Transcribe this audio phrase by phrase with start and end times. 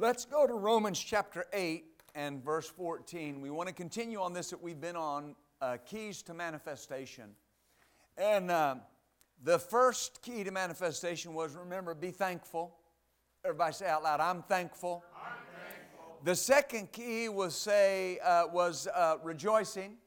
[0.00, 3.42] Let's go to Romans chapter 8 and verse 14.
[3.42, 7.24] We want to continue on this that we've been on uh, keys to manifestation.
[8.16, 8.76] And uh,
[9.44, 12.74] the first key to manifestation was remember, be thankful.
[13.44, 15.04] Everybody say out loud, I'm thankful.
[15.14, 16.16] I'm thankful.
[16.24, 19.98] The second key was say uh, was uh, rejoicing.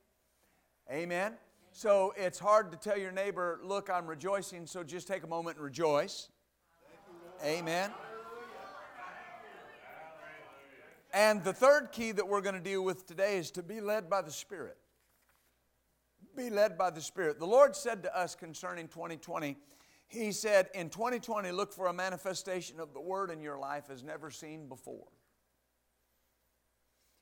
[0.91, 1.33] Amen.
[1.71, 5.57] So it's hard to tell your neighbor, look, I'm rejoicing, so just take a moment
[5.57, 6.29] and rejoice.
[7.45, 7.91] Amen.
[11.13, 14.09] And the third key that we're going to deal with today is to be led
[14.09, 14.77] by the Spirit.
[16.35, 17.37] Be led by the Spirit.
[17.37, 19.55] The Lord said to us concerning 2020,
[20.07, 24.03] He said, In 2020, look for a manifestation of the Word in your life as
[24.03, 25.07] never seen before.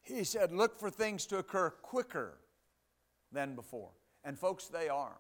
[0.01, 2.37] He said, Look for things to occur quicker
[3.33, 3.91] than before.
[4.23, 5.17] And folks, they are.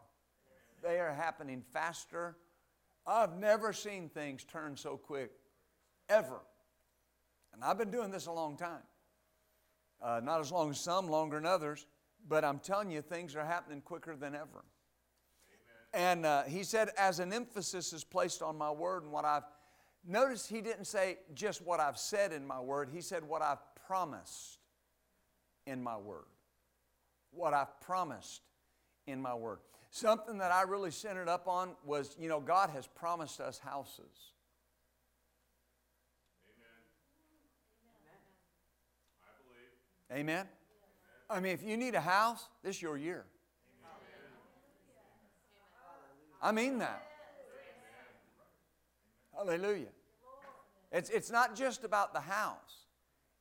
[0.81, 2.37] They are happening faster.
[3.05, 5.31] I've never seen things turn so quick,
[6.07, 6.39] ever.
[7.53, 8.83] And I've been doing this a long time.
[10.01, 11.85] Uh, not as long as some, longer than others,
[12.27, 14.65] but I'm telling you, things are happening quicker than ever.
[15.93, 16.09] Amen.
[16.09, 19.43] And uh, he said, as an emphasis is placed on my word and what I've
[20.07, 23.59] noticed, he didn't say just what I've said in my word, he said what I've
[23.85, 24.57] promised
[25.67, 26.25] in my word.
[27.31, 28.41] What I've promised
[29.05, 29.59] in my word.
[29.91, 34.33] Something that I really centered up on was, you know, God has promised us houses.
[40.13, 40.47] Amen?
[41.29, 43.25] I mean, if you need a house, this is your year.
[46.41, 47.03] I mean that.
[49.33, 49.87] Hallelujah.
[50.91, 52.85] It's, it's not just about the house,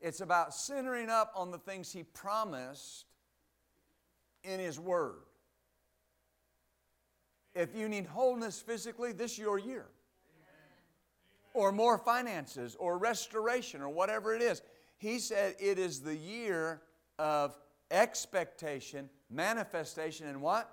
[0.00, 3.06] it's about centering up on the things He promised
[4.44, 5.22] in His Word.
[7.54, 9.86] If you need wholeness physically, this is your year.
[11.52, 14.62] Or more finances, or restoration, or whatever it is.
[15.00, 16.82] He said it is the year
[17.18, 17.56] of
[17.90, 20.70] expectation, manifestation, and what?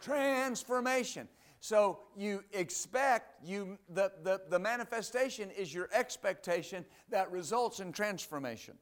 [0.00, 1.28] Transformation.
[1.60, 8.78] So you expect you the, the, the manifestation is your expectation that results in transformation.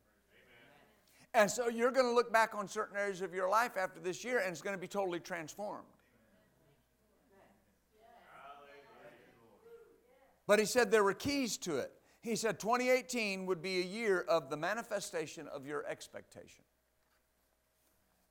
[1.35, 4.23] And so you're going to look back on certain areas of your life after this
[4.23, 5.85] year and it's going to be totally transformed.
[10.47, 11.93] But he said there were keys to it.
[12.29, 16.63] He said 2018 would be a year of the manifestation of your expectation.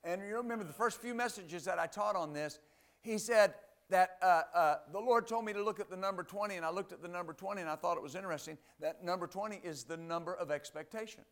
[0.03, 2.59] And you remember the first few messages that I taught on this,
[3.01, 3.55] he said
[3.89, 6.69] that uh, uh, the Lord told me to look at the number 20, and I
[6.69, 9.83] looked at the number 20 and I thought it was interesting that number 20 is
[9.83, 11.23] the number of expectation.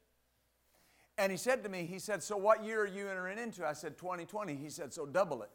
[1.19, 3.63] And he said to me, he said, So what year are you entering into?
[3.63, 4.55] I said, 2020.
[4.55, 5.51] He said, So double it.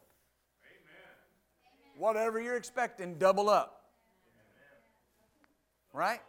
[0.63, 1.97] Amen.
[1.97, 3.89] Whatever you're expecting, double up.
[5.93, 6.05] Amen.
[6.07, 6.21] Right?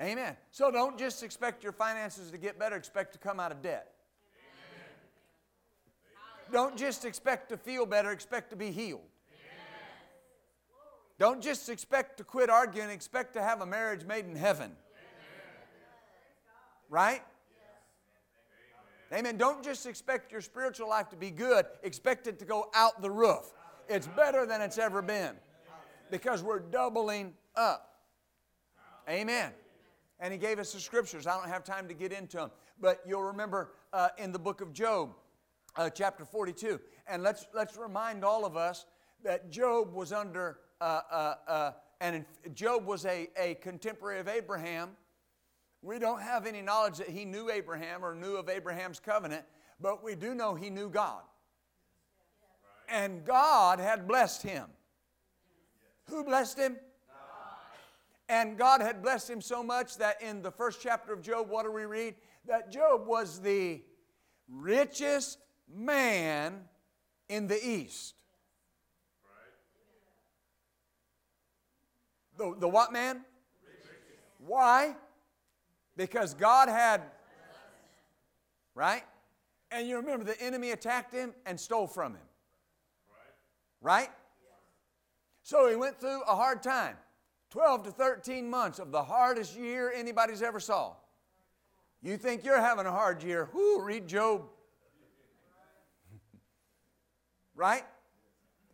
[0.00, 0.36] Amen.
[0.50, 3.92] So don't just expect your finances to get better, expect to come out of debt.
[4.36, 6.52] Amen.
[6.52, 9.02] Don't just expect to feel better, expect to be healed.
[9.30, 9.66] Amen.
[11.18, 14.72] Don't just expect to quit arguing, expect to have a marriage made in heaven.
[16.90, 17.22] Right?
[19.12, 19.36] Amen.
[19.36, 23.10] Don't just expect your spiritual life to be good, expect it to go out the
[23.10, 23.52] roof.
[23.88, 25.36] It's better than it's ever been
[26.10, 28.00] because we're doubling up.
[29.08, 29.52] Amen
[30.20, 31.26] and he gave us the scriptures.
[31.26, 34.60] I don't have time to get into them, but you'll remember uh, in the book
[34.60, 35.10] of Job,
[35.76, 36.80] uh, chapter 42.
[37.06, 38.86] And let's, let's remind all of us
[39.24, 44.90] that Job was under, uh, uh, uh and Job was a, a contemporary of Abraham.
[45.82, 49.44] We don't have any knowledge that he knew Abraham or knew of Abraham's covenant,
[49.80, 51.22] but we do know he knew God.
[52.88, 54.66] And God had blessed him.
[56.08, 56.76] Who blessed him?
[58.28, 61.64] And God had blessed him so much that in the first chapter of Job, what
[61.64, 62.14] do we read?
[62.46, 63.82] That Job was the
[64.48, 65.38] richest
[65.72, 66.60] man
[67.28, 68.14] in the East.
[72.36, 73.24] The, the what man?
[74.38, 74.96] Why?
[75.96, 77.02] Because God had,
[78.74, 79.04] right?
[79.70, 82.26] And you remember the enemy attacked him and stole from him.
[83.80, 84.08] Right?
[85.42, 86.96] So he went through a hard time.
[87.54, 90.92] 12 to 13 months of the hardest year anybody's ever saw.
[92.02, 93.48] You think you're having a hard year?
[93.54, 94.42] Whoo, read Job.
[97.54, 97.84] right?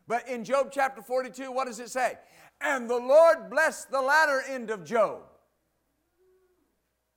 [0.09, 2.15] But in Job chapter 42, what does it say?
[2.63, 5.25] And the Lord blessed the latter end of Job.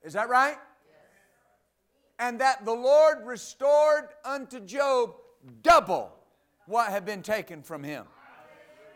[0.03, 0.57] Is that right?
[2.19, 5.15] And that the Lord restored unto Job
[5.61, 6.11] double
[6.65, 8.03] what had been taken from him.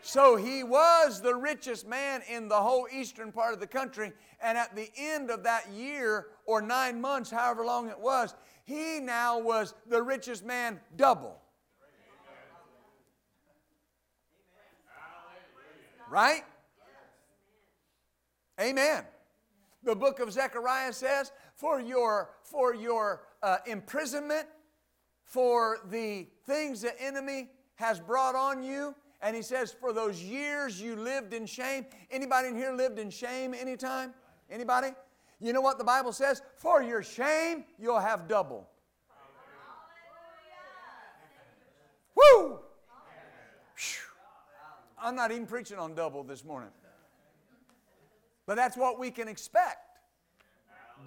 [0.08, 4.10] So he was the richest man in the whole eastern part of the country.
[4.40, 8.34] And at the end of that year or nine months, however long it was,
[8.64, 11.38] he now was the richest man double.
[16.08, 16.44] Right?
[18.58, 19.04] Amen.
[19.82, 24.46] The book of Zechariah says, for your, for your uh, imprisonment,
[25.22, 30.80] for the things the enemy has brought on you, and he says, for those years
[30.80, 31.86] you lived in shame.
[32.10, 34.14] Anybody in here lived in shame anytime?
[34.50, 34.88] Anybody?
[35.40, 36.42] You know what the Bible says?
[36.56, 38.68] For your shame, you'll have double.
[42.14, 42.58] Woo!
[45.00, 46.70] I'm not even preaching on double this morning.
[48.46, 49.78] But that's what we can expect.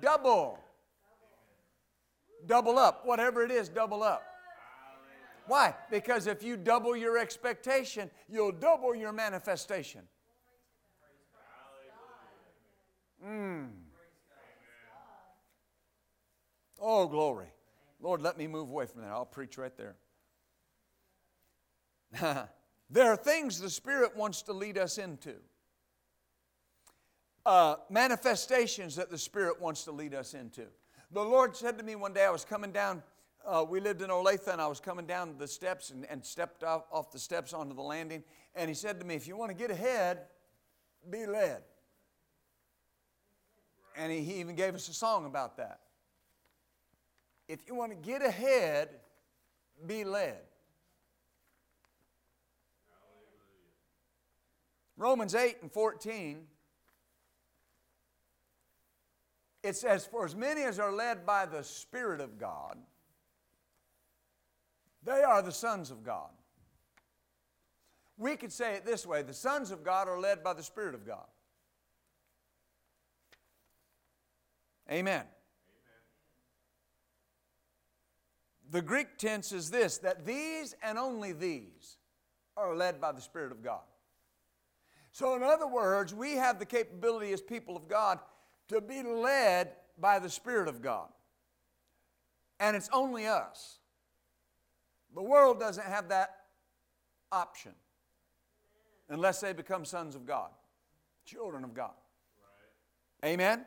[0.02, 0.60] Double.
[2.46, 3.06] Double up.
[3.06, 4.24] Whatever it is, double up.
[5.52, 5.76] Why?
[5.90, 10.04] Because if you double your expectation, you'll double your manifestation.
[13.22, 13.68] Mm.
[16.80, 17.48] Oh, glory.
[18.00, 19.10] Lord, let me move away from that.
[19.10, 19.98] I'll preach right there.
[22.90, 25.34] there are things the Spirit wants to lead us into,
[27.46, 30.68] uh, manifestations that the Spirit wants to lead us into.
[31.12, 33.04] The Lord said to me one day, I was coming down
[33.46, 36.64] uh, we lived in Olathe, and I was coming down the steps and, and stepped
[36.64, 38.24] off, off the steps onto the landing.
[38.56, 40.20] And he said to me, If you want to get ahead,
[41.10, 41.64] be led.
[43.98, 45.80] And he, he even gave us a song about that.
[47.48, 48.90] If you want to get ahead,
[49.86, 50.40] be led.
[54.96, 56.46] Romans 8 and 14,
[59.64, 62.78] it says, For as many as are led by the Spirit of God,
[65.04, 66.30] they are the sons of God.
[68.18, 70.94] We could say it this way the sons of God are led by the Spirit
[70.94, 71.26] of God.
[74.90, 75.14] Amen.
[75.14, 75.26] Amen.
[78.70, 81.98] The Greek tense is this that these and only these
[82.56, 83.82] are led by the Spirit of God.
[85.12, 88.20] So, in other words, we have the capability as people of God
[88.70, 91.10] to be led by the Spirit of God.
[92.60, 93.80] And it's only us.
[95.14, 96.36] The world doesn't have that
[97.32, 97.74] option
[99.10, 100.50] unless they become sons of God,
[101.26, 101.92] children of God.
[103.22, 103.32] Right.
[103.32, 103.66] Amen?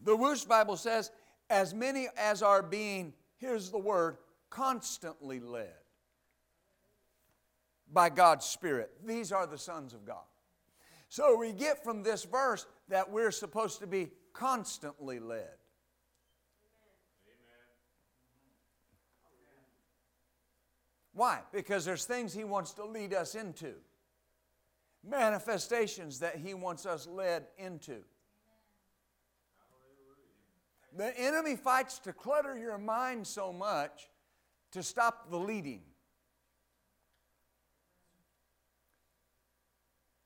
[0.00, 1.10] The Wuest Bible says,
[1.48, 4.16] as many as are being, here's the word,
[4.50, 5.74] constantly led
[7.92, 8.90] by God's Spirit.
[9.04, 10.24] These are the sons of God.
[11.08, 15.50] So we get from this verse that we're supposed to be constantly led.
[21.14, 21.40] Why?
[21.52, 23.74] Because there's things He wants to lead us into,
[25.04, 27.98] manifestations that He wants us led into.
[30.94, 34.08] The enemy fights to clutter your mind so much
[34.72, 35.82] to stop the leading.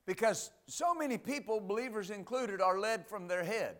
[0.05, 3.75] Because so many people, believers included, are led from their head.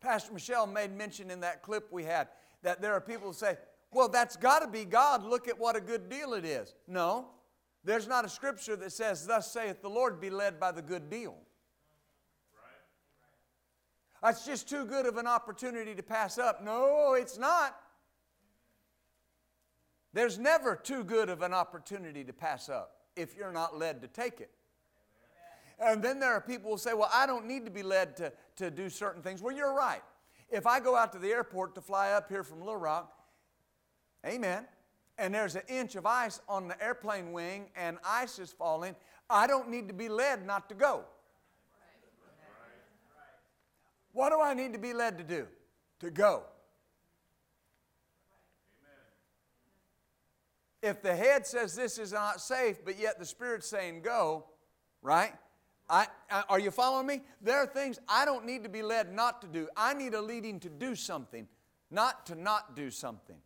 [0.00, 2.28] Pastor Michelle made mention in that clip we had
[2.62, 3.56] that there are people who say,
[3.92, 5.22] well, that's got to be God.
[5.24, 6.74] Look at what a good deal it is.
[6.88, 7.26] No,
[7.84, 11.10] there's not a scripture that says, Thus saith the Lord, be led by the good
[11.10, 11.36] deal.
[14.22, 16.62] That's just too good of an opportunity to pass up.
[16.62, 17.76] No, it's not.
[20.12, 24.08] There's never too good of an opportunity to pass up if you're not led to
[24.08, 24.50] take it.
[25.80, 28.32] And then there are people who say, Well, I don't need to be led to,
[28.56, 29.42] to do certain things.
[29.42, 30.02] Well, you're right.
[30.50, 33.12] If I go out to the airport to fly up here from Little Rock
[34.26, 34.66] Amen.
[35.18, 38.96] And there's an inch of ice on the airplane wing and ice is falling.
[39.28, 41.04] I don't need to be led not to go.
[44.12, 45.46] What do I need to be led to do?
[46.00, 46.44] To go.
[50.82, 54.46] If the head says this is not safe, but yet the Spirit's saying go,
[55.00, 55.32] right?
[55.88, 57.22] I, I, are you following me?
[57.40, 59.68] There are things I don't need to be led not to do.
[59.76, 61.46] I need a leading to do something,
[61.90, 63.36] not to not do something.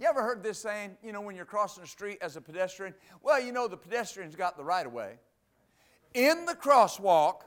[0.00, 2.94] You ever heard this saying, you know, when you're crossing the street as a pedestrian?
[3.22, 5.16] Well, you know, the pedestrian's got the right of way.
[6.14, 7.42] In the crosswalk,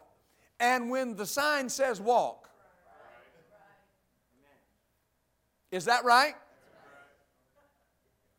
[0.60, 2.52] and when the sign says walk.
[5.72, 6.36] Is that right?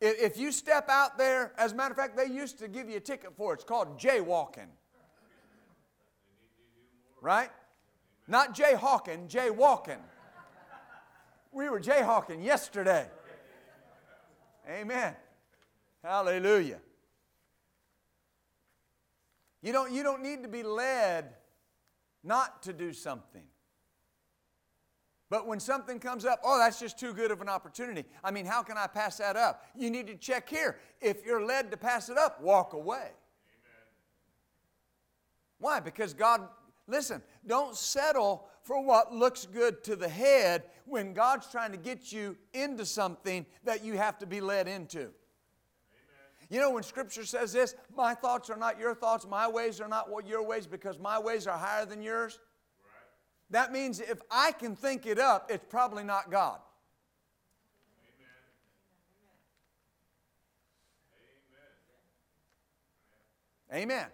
[0.00, 2.99] If you step out there, as a matter of fact, they used to give you
[2.99, 3.56] a ticket for it.
[3.56, 4.68] It's called jaywalking.
[7.21, 7.50] Right?
[8.28, 9.99] Not jayhawking, jaywalking.
[11.50, 13.09] We were jayhawking yesterday.
[14.68, 15.14] Amen.
[16.02, 16.80] Hallelujah.
[19.62, 21.35] You don't, you don't need to be led
[22.23, 23.44] not to do something.
[25.30, 28.04] But when something comes up, oh, that's just too good of an opportunity.
[28.23, 29.64] I mean, how can I pass that up?
[29.75, 30.78] You need to check here.
[31.00, 32.97] If you're led to pass it up, walk away.
[32.97, 33.12] Amen.
[35.59, 35.80] Why?
[35.80, 36.47] Because God,
[36.87, 42.11] listen, don't settle for what looks good to the head when God's trying to get
[42.12, 45.11] you into something that you have to be led into.
[46.50, 49.88] You know, when Scripture says this, my thoughts are not your thoughts, my ways are
[49.88, 52.38] not your ways, because my ways are higher than yours.
[53.50, 56.59] That means if I can think it up, it's probably not God.
[63.71, 63.83] Amen.
[63.83, 64.06] Amen.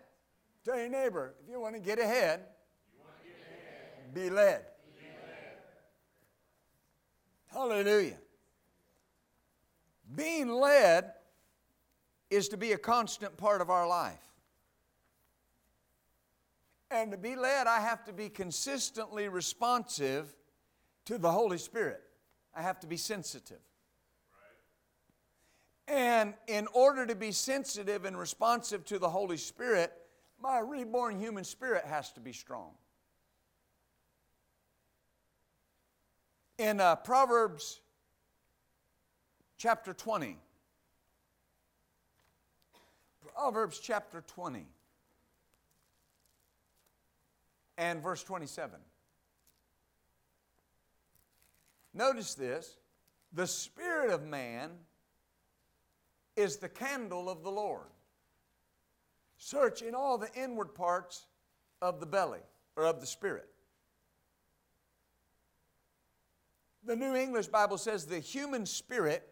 [0.65, 2.41] Tell your neighbor, if you want to get ahead.
[4.13, 4.63] Be, led.
[4.99, 5.61] be led.
[7.53, 8.19] Hallelujah.
[10.15, 11.13] Being led
[12.31, 14.19] is to be a constant part of our life.
[16.91, 20.35] And to be led, I have to be consistently responsive
[21.05, 22.03] to the Holy Spirit.
[22.55, 23.61] I have to be sensitive.
[25.87, 29.93] And in order to be sensitive and responsive to the Holy Spirit,
[30.41, 32.73] my reborn human spirit has to be strong.
[36.61, 37.81] In uh, Proverbs
[39.57, 40.37] chapter 20,
[43.35, 44.67] Proverbs chapter 20
[47.79, 48.79] and verse 27.
[51.95, 52.77] Notice this
[53.33, 54.73] the spirit of man
[56.37, 57.89] is the candle of the Lord,
[59.39, 61.25] Search in all the inward parts
[61.81, 62.43] of the belly
[62.77, 63.49] or of the spirit.
[66.85, 69.29] The New English Bible says the human spirit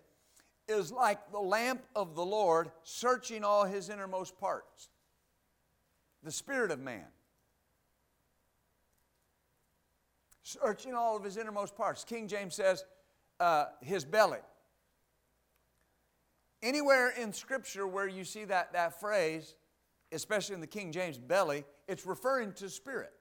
[0.68, 4.90] is like the lamp of the Lord searching all his innermost parts.
[6.22, 7.06] The spirit of man.
[10.42, 12.04] Searching all of his innermost parts.
[12.04, 12.84] King James says,
[13.40, 14.38] uh, his belly.
[16.62, 19.54] Anywhere in Scripture where you see that, that phrase,
[20.12, 23.12] especially in the King James belly, it's referring to spirit.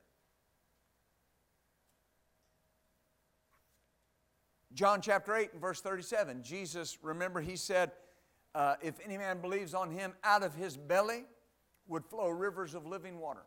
[4.78, 7.94] John chapter 8 and verse 37, Jesus, remember, he said,
[8.54, 11.24] uh, If any man believes on him, out of his belly
[11.88, 13.42] would flow rivers of living water.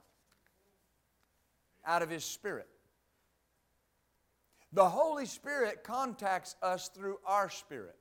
[1.87, 2.67] Out of his spirit.
[4.73, 7.95] The Holy Spirit contacts us through our spirit.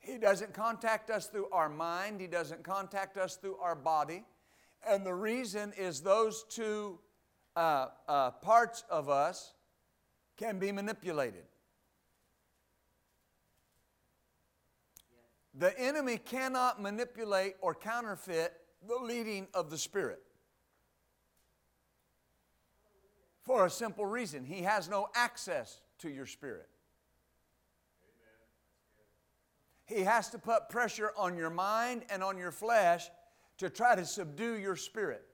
[0.00, 4.22] He doesn't contact us through our mind, He doesn't contact us through our body.
[4.86, 6.98] And the reason is those two
[7.56, 9.54] uh, uh, parts of us
[10.40, 11.44] can be manipulated.
[15.54, 18.54] The enemy cannot manipulate or counterfeit
[18.88, 20.22] the leading of the Spirit.
[23.42, 26.68] For a simple reason he has no access to your spirit.
[29.84, 33.10] He has to put pressure on your mind and on your flesh
[33.58, 35.26] to try to subdue your spirit.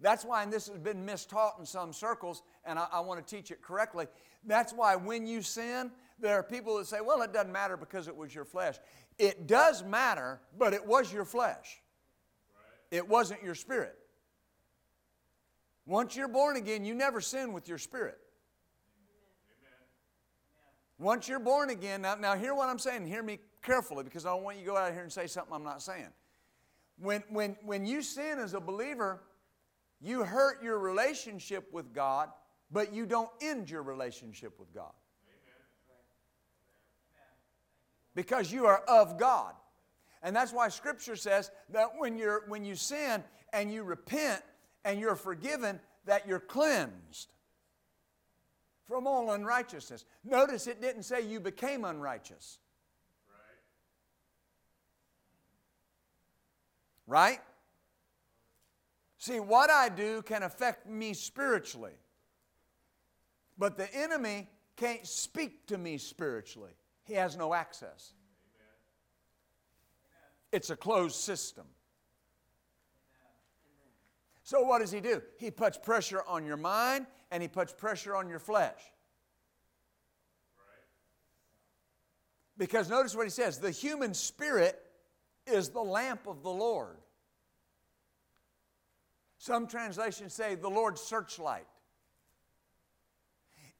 [0.00, 3.36] That's why, and this has been mistaught in some circles, and I, I want to
[3.36, 4.06] teach it correctly.
[4.44, 5.90] That's why when you sin,
[6.20, 8.76] there are people that say, well, it doesn't matter because it was your flesh.
[9.18, 11.80] It does matter, but it was your flesh,
[12.54, 12.96] right.
[12.96, 13.96] it wasn't your spirit.
[15.84, 18.18] Once you're born again, you never sin with your spirit.
[20.98, 24.30] Once you're born again, now, now hear what I'm saying, hear me carefully because I
[24.30, 26.08] don't want you to go out here and say something I'm not saying.
[26.98, 29.20] When, when, when you sin as a believer,
[30.00, 32.28] you hurt your relationship with God,
[32.70, 34.92] but you don't end your relationship with God.
[38.14, 39.54] Because you are of God.
[40.22, 44.42] And that's why Scripture says that when, you're, when you sin and you repent
[44.84, 47.32] and you're forgiven, that you're cleansed
[48.86, 50.04] from all unrighteousness.
[50.24, 52.58] Notice it didn't say you became unrighteous.
[57.06, 57.40] Right?
[59.28, 61.92] See, what I do can affect me spiritually.
[63.58, 66.72] But the enemy can't speak to me spiritually,
[67.04, 68.14] he has no access.
[70.50, 71.66] It's a closed system.
[74.44, 75.20] So, what does he do?
[75.36, 78.80] He puts pressure on your mind and he puts pressure on your flesh.
[82.56, 84.80] Because notice what he says the human spirit
[85.46, 86.96] is the lamp of the Lord.
[89.38, 91.66] Some translations say the Lord's searchlight.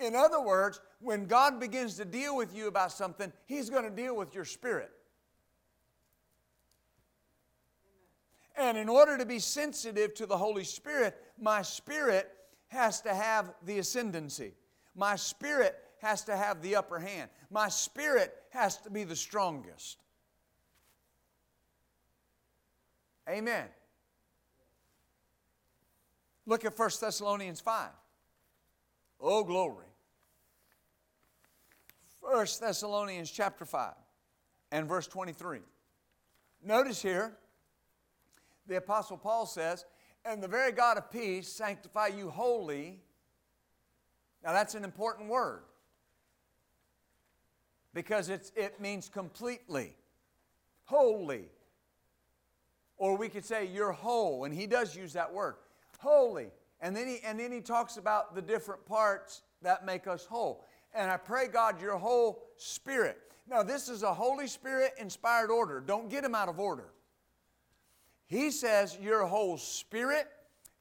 [0.00, 3.90] In other words, when God begins to deal with you about something, He's going to
[3.90, 4.90] deal with your spirit.
[8.56, 12.28] And in order to be sensitive to the Holy Spirit, my spirit
[12.68, 14.54] has to have the ascendancy.
[14.94, 17.30] My spirit has to have the upper hand.
[17.50, 19.98] My spirit has to be the strongest.
[23.28, 23.66] Amen.
[26.48, 27.90] Look at 1 Thessalonians 5.
[29.20, 29.84] Oh, glory.
[32.22, 33.92] 1 Thessalonians chapter 5
[34.72, 35.58] and verse 23.
[36.64, 37.36] Notice here,
[38.66, 39.84] the Apostle Paul says,
[40.24, 42.98] And the very God of peace sanctify you wholly.
[44.42, 45.64] Now that's an important word
[47.92, 49.94] because it's, it means completely,
[50.84, 51.50] wholly.
[52.96, 55.56] Or we could say you're whole, and he does use that word,
[55.98, 56.48] holy.
[56.80, 60.64] And then he, and then he talks about the different parts that make us whole.
[60.94, 63.18] And I pray, God, your whole spirit.
[63.48, 65.80] Now, this is a Holy Spirit inspired order.
[65.80, 66.90] Don't get him out of order.
[68.26, 70.28] He says your whole spirit,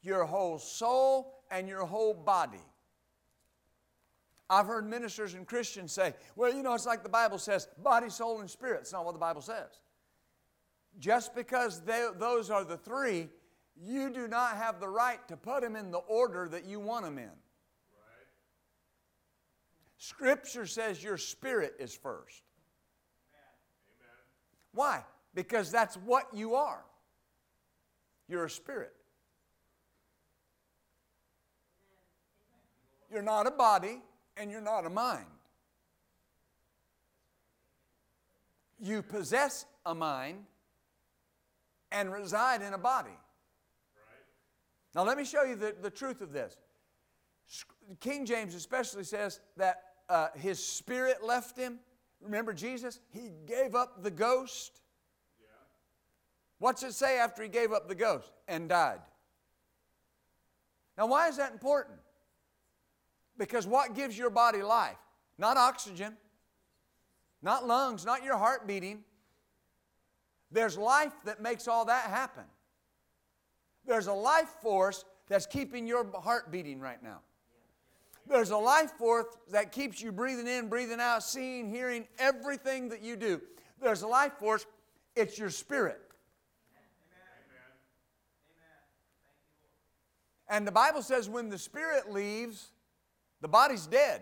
[0.01, 2.63] your whole soul, and your whole body.
[4.49, 8.09] I've heard ministers and Christians say, well, you know, it's like the Bible says body,
[8.09, 8.81] soul, and spirit.
[8.81, 9.81] It's not what the Bible says.
[10.99, 13.29] Just because they, those are the three,
[13.83, 17.05] you do not have the right to put them in the order that you want
[17.05, 17.25] them in.
[17.25, 17.33] Right.
[19.97, 22.43] Scripture says your spirit is first.
[23.33, 24.17] Amen.
[24.73, 25.03] Why?
[25.35, 26.83] Because that's what you are.
[28.27, 28.93] You're a spirit.
[33.11, 34.01] You're not a body
[34.35, 35.25] and you're not a mind.
[38.79, 40.43] You possess a mind
[41.91, 43.17] and reside in a body.
[44.97, 46.57] Now, let me show you the, the truth of this.
[47.99, 51.77] King James especially says that uh, his spirit left him.
[52.19, 52.99] Remember Jesus?
[53.11, 54.81] He gave up the ghost.
[55.39, 55.45] Yeah.
[56.57, 58.31] What's it say after he gave up the ghost?
[58.47, 59.01] And died.
[60.97, 61.99] Now, why is that important?
[63.37, 64.97] Because what gives your body life?
[65.37, 66.17] Not oxygen,
[67.43, 69.03] not lungs, not your heart beating.
[70.51, 72.45] There's life that makes all that happen.
[73.87, 77.19] There's a life force that's keeping your heart beating right now.
[78.27, 83.01] There's a life force that keeps you breathing in, breathing out, seeing, hearing, everything that
[83.01, 83.41] you do.
[83.81, 84.65] There's a life force,
[85.15, 86.01] it's your spirit.
[90.49, 92.71] And the Bible says when the spirit leaves,
[93.41, 94.21] the body's dead.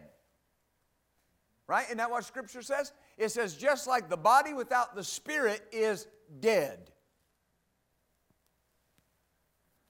[1.67, 1.85] Right?
[1.85, 2.93] Isn't that what Scripture says?
[3.17, 6.07] It says, just like the body without the spirit is
[6.39, 6.91] dead.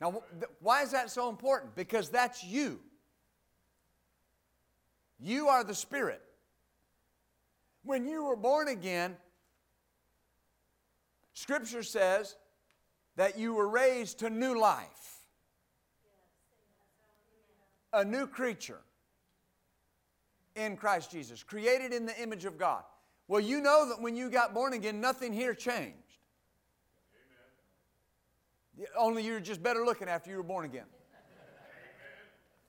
[0.01, 0.23] Now,
[0.60, 1.75] why is that so important?
[1.75, 2.79] Because that's you.
[5.19, 6.21] You are the spirit.
[7.84, 9.15] When you were born again,
[11.34, 12.36] Scripture says
[13.15, 15.19] that you were raised to new life,
[17.93, 18.81] a new creature
[20.55, 22.84] in Christ Jesus, created in the image of God.
[23.27, 26.04] Well, you know that when you got born again, nothing here changed.
[28.97, 30.85] Only you're just better looking after you were born again.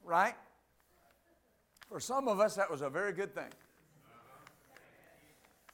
[0.05, 0.35] Right?
[1.89, 3.51] For some of us, that was a very good thing.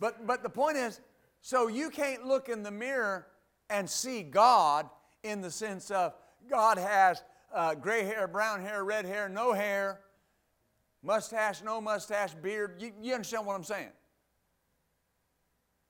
[0.01, 1.01] But, but the point is,
[1.40, 3.27] so you can't look in the mirror
[3.71, 4.88] and see God
[5.23, 6.14] in the sense of
[6.51, 7.23] God has
[7.55, 10.01] uh, gray hair, brown hair, red hair, no hair.
[11.03, 12.77] Mustache, no mustache, beard.
[12.79, 13.90] You, you understand what I'm saying?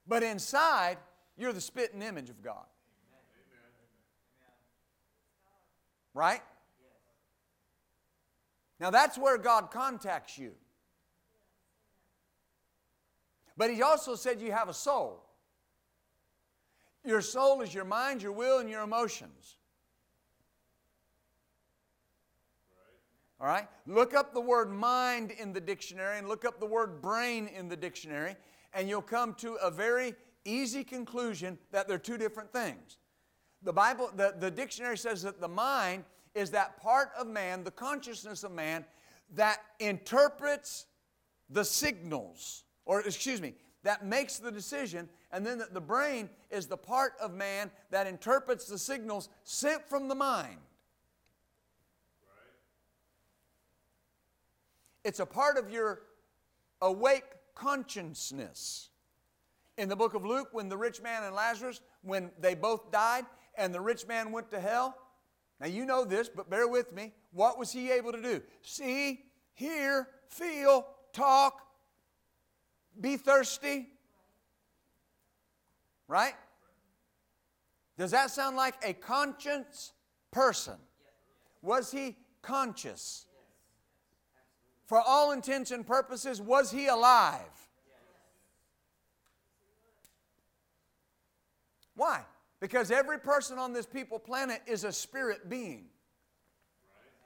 [0.07, 0.98] But inside,
[1.37, 2.64] you're the spitting image of God.
[6.14, 6.42] Right?
[8.81, 10.53] Now that's where God contacts you.
[13.57, 15.25] But He also said you have a soul.
[17.05, 19.57] Your soul is your mind, your will, and your emotions.
[23.40, 23.66] All right?
[23.87, 27.68] Look up the word mind in the dictionary and look up the word brain in
[27.68, 28.37] the dictionary,
[28.72, 32.98] and you'll come to a very easy conclusion that they're two different things.
[33.64, 37.70] The Bible, the, the dictionary says that the mind is that part of man, the
[37.70, 38.85] consciousness of man,
[39.35, 40.87] that interprets
[41.48, 46.66] the signals, or excuse me, that makes the decision, and then that the brain is
[46.66, 50.59] the part of man that interprets the signals sent from the mind.
[55.05, 56.03] It's a part of your
[56.81, 58.88] awake consciousness.
[59.79, 63.25] In the book of Luke, when the rich man and Lazarus, when they both died
[63.62, 64.96] and the rich man went to hell,
[65.61, 67.12] now you know this, but bear with me.
[67.31, 68.42] What was he able to do?
[68.62, 69.20] See,
[69.55, 71.61] hear, feel, talk,
[73.01, 73.88] be thirsty.
[76.09, 76.35] Right?
[77.96, 79.92] Does that sound like a conscience
[80.33, 80.75] person?
[81.62, 83.27] Was he conscious?
[84.87, 87.40] For all intents and purposes, was he alive?
[91.94, 92.22] Why?
[92.62, 95.87] Because every person on this people planet is a spirit being.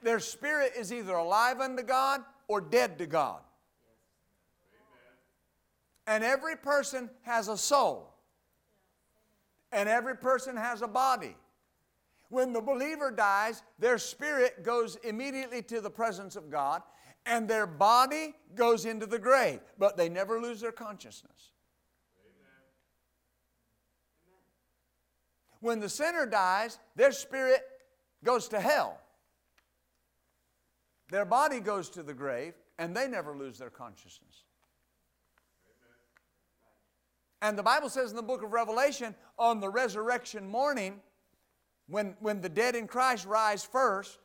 [0.03, 3.43] Their spirit is either alive unto God or dead to God.
[6.07, 8.15] And every person has a soul.
[9.73, 11.37] And every person has a body.
[12.31, 16.81] When the believer dies, their spirit goes immediately to the presence of God,
[17.27, 21.53] and their body goes into the grave, but they never lose their consciousness.
[25.61, 27.63] When the sinner dies, their spirit
[28.25, 29.01] goes to hell.
[31.11, 34.45] Their body goes to the grave, and they never lose their consciousness.
[37.43, 41.01] And the Bible says in the book of Revelation, on the resurrection morning,
[41.87, 44.19] when, when the dead in Christ rise first,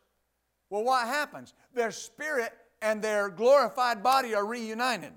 [0.70, 1.54] well, what happens?
[1.74, 5.14] Their spirit and their glorified body are reunited.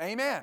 [0.00, 0.42] Amen.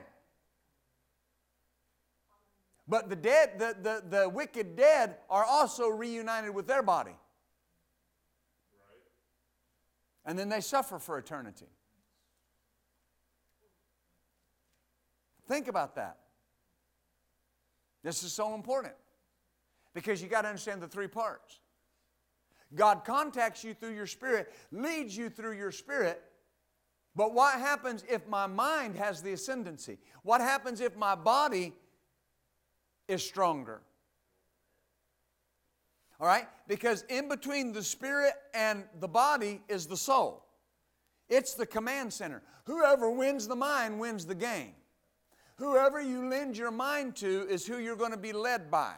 [2.89, 7.15] But the dead, the, the, the wicked dead are also reunited with their body.
[10.25, 11.67] And then they suffer for eternity.
[15.47, 16.17] Think about that.
[18.03, 18.95] This is so important
[19.93, 21.59] because you got to understand the three parts.
[22.73, 26.23] God contacts you through your spirit, leads you through your spirit.
[27.15, 29.99] But what happens if my mind has the ascendancy?
[30.23, 31.73] What happens if my body
[33.09, 33.81] is stronger?
[36.19, 36.47] All right?
[36.67, 40.45] Because in between the spirit and the body is the soul.
[41.29, 42.41] It's the command center.
[42.65, 44.73] Whoever wins the mind wins the game.
[45.55, 48.93] Whoever you lend your mind to is who you're going to be led by.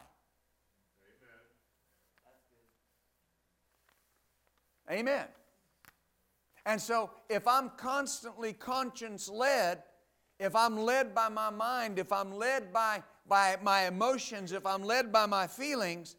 [4.90, 5.26] Amen.
[6.66, 9.82] And so, if I'm constantly conscience led,
[10.40, 14.84] if I'm led by my mind, if I'm led by, by my emotions, if I'm
[14.84, 16.18] led by my feelings,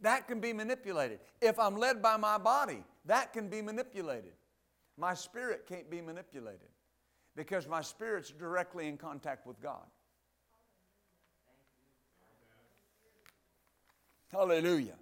[0.00, 1.20] that can be manipulated.
[1.42, 4.32] If I'm led by my body, that can be manipulated.
[4.96, 6.70] My spirit can't be manipulated
[7.36, 9.84] because my spirit's directly in contact with God.
[14.32, 14.96] Hallelujah.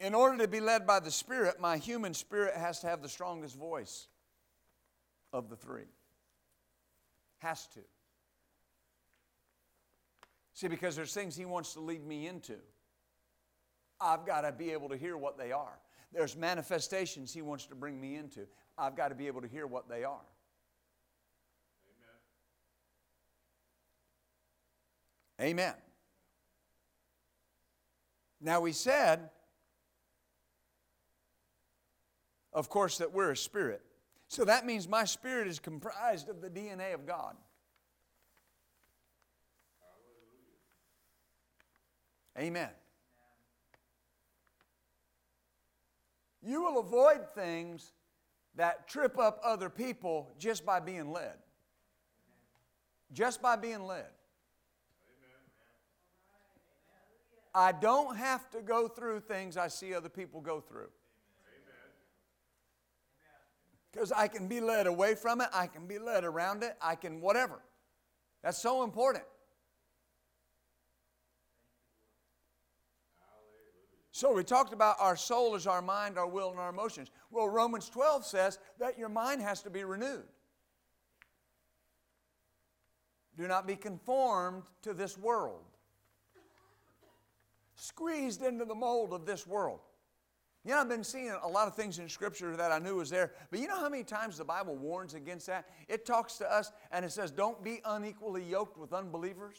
[0.00, 3.08] In order to be led by the Spirit, my human spirit has to have the
[3.08, 4.06] strongest voice
[5.32, 5.88] of the three.
[7.38, 7.80] Has to.
[10.54, 12.56] See, because there's things He wants to lead me into.
[14.00, 15.78] I've got to be able to hear what they are.
[16.12, 18.46] There's manifestations He wants to bring me into.
[18.76, 20.24] I've got to be able to hear what they are.
[25.40, 25.50] Amen.
[25.50, 25.74] Amen.
[28.40, 29.30] Now, we said,
[32.52, 33.82] of course, that we're a spirit.
[34.28, 37.34] So that means my spirit is comprised of the DNA of God.
[42.38, 42.68] Amen.
[46.42, 47.92] You will avoid things
[48.54, 51.34] that trip up other people just by being led.
[53.12, 54.06] Just by being led.
[57.54, 60.90] I don't have to go through things I see other people go through.
[63.98, 66.94] Because I can be led away from it, I can be led around it, I
[66.94, 67.60] can whatever.
[68.44, 69.24] That's so important.
[74.12, 77.10] So we talked about our soul is our mind, our will, and our emotions.
[77.32, 80.28] Well, Romans 12 says that your mind has to be renewed.
[83.36, 85.64] Do not be conformed to this world,
[87.74, 89.80] squeezed into the mold of this world.
[90.64, 93.10] You know, I've been seeing a lot of things in Scripture that I knew was
[93.10, 95.66] there, but you know how many times the Bible warns against that?
[95.88, 99.56] It talks to us and it says, don't be unequally yoked with unbelievers.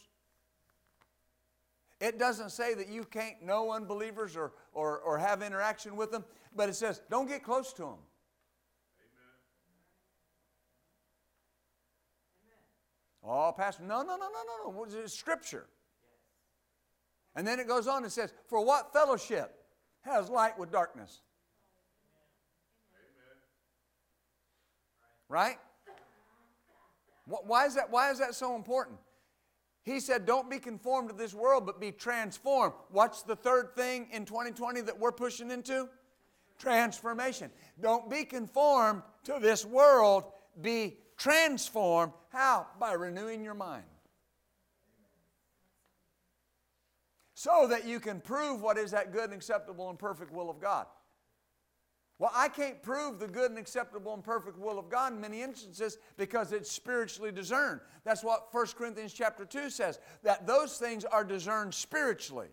[2.00, 6.24] It doesn't say that you can't know unbelievers or, or, or have interaction with them,
[6.56, 7.98] but it says don't get close to them.
[13.24, 15.00] Oh, Pastor, no, no, no, no, no, no.
[15.04, 15.68] It's scripture.
[17.36, 19.59] And then it goes on and says, For what fellowship
[20.02, 21.22] has light with darkness?
[25.28, 25.58] Right?
[27.26, 28.98] Why is that, why is that so important?
[29.84, 32.74] He said, Don't be conformed to this world, but be transformed.
[32.90, 35.88] What's the third thing in 2020 that we're pushing into?
[36.58, 37.52] Transformation.
[37.80, 40.26] Don't be conformed to this world,
[40.62, 42.14] be transformed.
[42.30, 42.68] How?
[42.80, 43.86] By renewing your mind.
[47.40, 50.60] So that you can prove what is that good and acceptable and perfect will of
[50.60, 50.88] God.
[52.18, 55.42] Well, I can't prove the good and acceptable and perfect will of God in many
[55.42, 57.80] instances because it's spiritually discerned.
[58.04, 62.50] That's what 1 Corinthians chapter 2 says, that those things are discerned spiritually.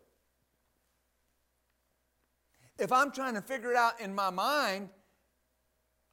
[2.78, 4.90] If I'm trying to figure it out in my mind,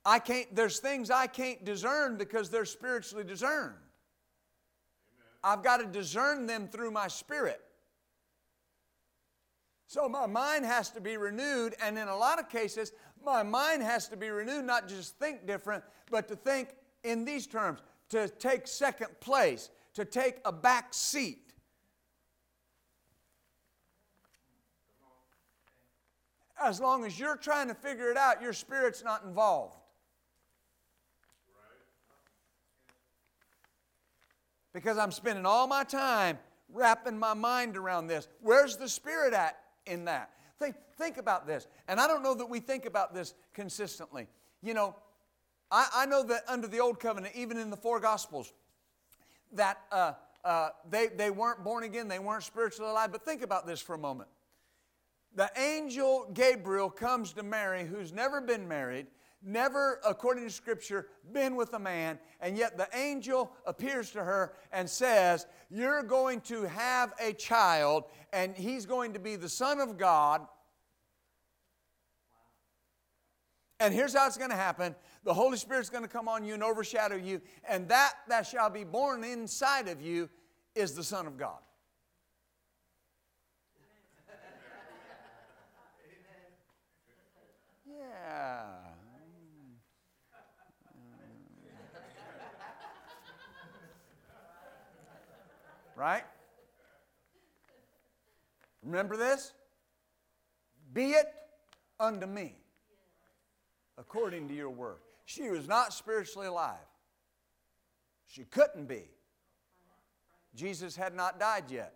[0.03, 3.75] I can't, there's things I can't discern because they're spiritually discerned.
[5.43, 7.62] I've got to discern them through my spirit.
[9.93, 13.84] So my mind has to be renewed, and in a lot of cases, my mind
[13.84, 16.69] has to be renewed, not just think different, but to think
[17.03, 17.79] in these terms,
[18.10, 21.53] to take second place, to take a back seat.
[26.60, 29.77] As long as you're trying to figure it out, your spirit's not involved.
[34.73, 38.27] Because I'm spending all my time wrapping my mind around this.
[38.41, 40.32] Where's the spirit at in that?
[40.60, 41.67] Think, think about this.
[41.88, 44.28] And I don't know that we think about this consistently.
[44.62, 44.96] You know,
[45.72, 48.54] I, I know that under the Old Covenant, even in the four Gospels,
[49.54, 53.12] that uh, uh, they, they weren't born again, they weren't spiritually alive.
[53.12, 54.30] But think about this for a moment.
[55.36, 59.08] The angel Gabriel comes to Mary, who's never been married,
[59.45, 64.53] never, according to Scripture, been with a man, and yet the angel appears to her
[64.71, 69.79] and says, You're going to have a child, and he's going to be the Son
[69.79, 70.45] of God.
[73.79, 76.53] And here's how it's going to happen the Holy Spirit's going to come on you
[76.53, 80.29] and overshadow you, and that that shall be born inside of you
[80.75, 81.60] is the Son of God.
[87.86, 88.83] Yeah.
[95.95, 96.23] Right?
[98.84, 99.53] Remember this?
[100.93, 101.27] Be it
[101.99, 102.56] unto me
[103.97, 104.97] according to your word.
[105.25, 106.75] She was not spiritually alive.
[108.25, 109.03] She couldn't be.
[110.56, 111.93] Jesus had not died yet.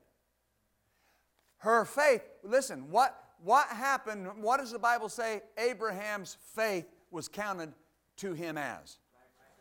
[1.58, 4.28] Her faith, listen, what, what happened?
[4.42, 5.42] What does the Bible say?
[5.58, 7.74] Abraham's faith was counted
[8.18, 8.98] to him as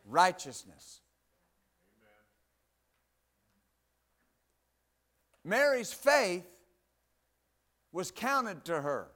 [0.05, 1.01] righteousness.
[5.46, 6.44] Mary's faith
[7.92, 9.06] was counted to her.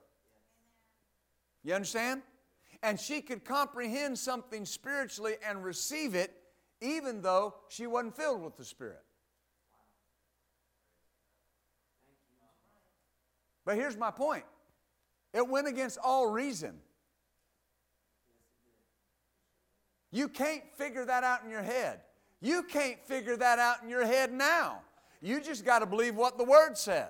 [1.61, 2.21] You understand?
[2.81, 6.33] And she could comprehend something spiritually and receive it
[6.79, 9.03] even though she wasn't filled with the Spirit.
[13.65, 14.45] But here's my point
[15.33, 16.77] it went against all reason.
[20.11, 21.99] You can't figure that out in your head.
[22.39, 24.81] You can't figure that out in your head now.
[25.21, 27.09] You just got to believe what the Word says.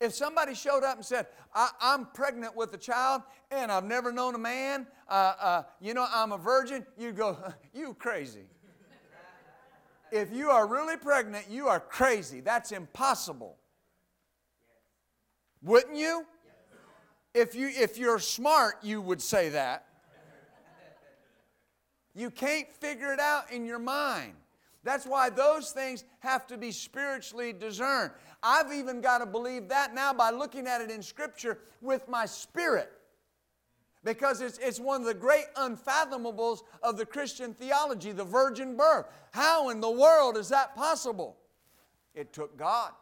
[0.00, 4.12] If somebody showed up and said, I, am pregnant with a child and I've never
[4.12, 7.38] known a man, uh, uh, you know, I'm a virgin, you'd go,
[7.74, 8.46] You crazy.
[10.12, 12.40] if you are really pregnant, you are crazy.
[12.40, 13.56] That's impossible.
[15.62, 16.26] Wouldn't you?
[17.32, 17.68] If, you?
[17.68, 19.86] if you're smart, you would say that.
[22.14, 24.34] You can't figure it out in your mind.
[24.84, 28.12] That's why those things have to be spiritually discerned.
[28.42, 32.26] I've even got to believe that now by looking at it in Scripture with my
[32.26, 32.92] spirit.
[34.04, 39.06] Because it's, it's one of the great unfathomables of the Christian theology, the virgin birth.
[39.32, 41.38] How in the world is that possible?
[42.14, 42.92] It took God.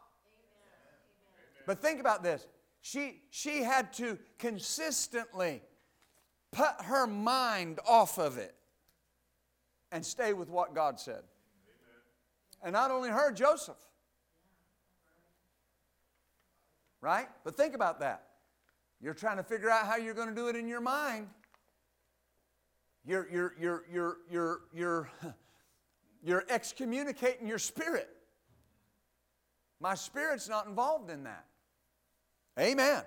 [1.67, 2.47] But think about this.
[2.81, 5.61] She, she had to consistently
[6.53, 8.55] put her mind off of it
[9.91, 11.23] and stay with what God said.
[12.63, 13.77] And not only her, Joseph.
[17.01, 17.27] Right?
[17.43, 18.23] But think about that.
[19.01, 21.27] You're trying to figure out how you're going to do it in your mind.
[23.05, 25.11] You're, you're, you're, you're, you're, you're,
[26.23, 28.09] you're excommunicating your spirit.
[29.81, 31.45] My spirit's not involved in that.
[32.57, 33.03] Amen.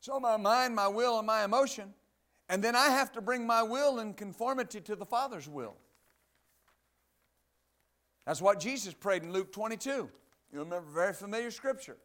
[0.00, 1.94] So my mind, my will, and my emotion,
[2.48, 5.76] and then I have to bring my will in conformity to the Father's will.
[8.26, 9.90] That's what Jesus prayed in Luke 22.
[10.52, 11.96] You remember very familiar scripture.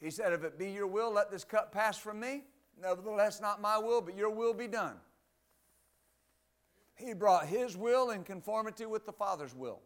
[0.00, 2.44] He said, If it be your will, let this cup pass from me.
[2.80, 4.96] Nevertheless, not my will, but your will be done.
[6.96, 9.80] He brought His will in conformity with the Father's will.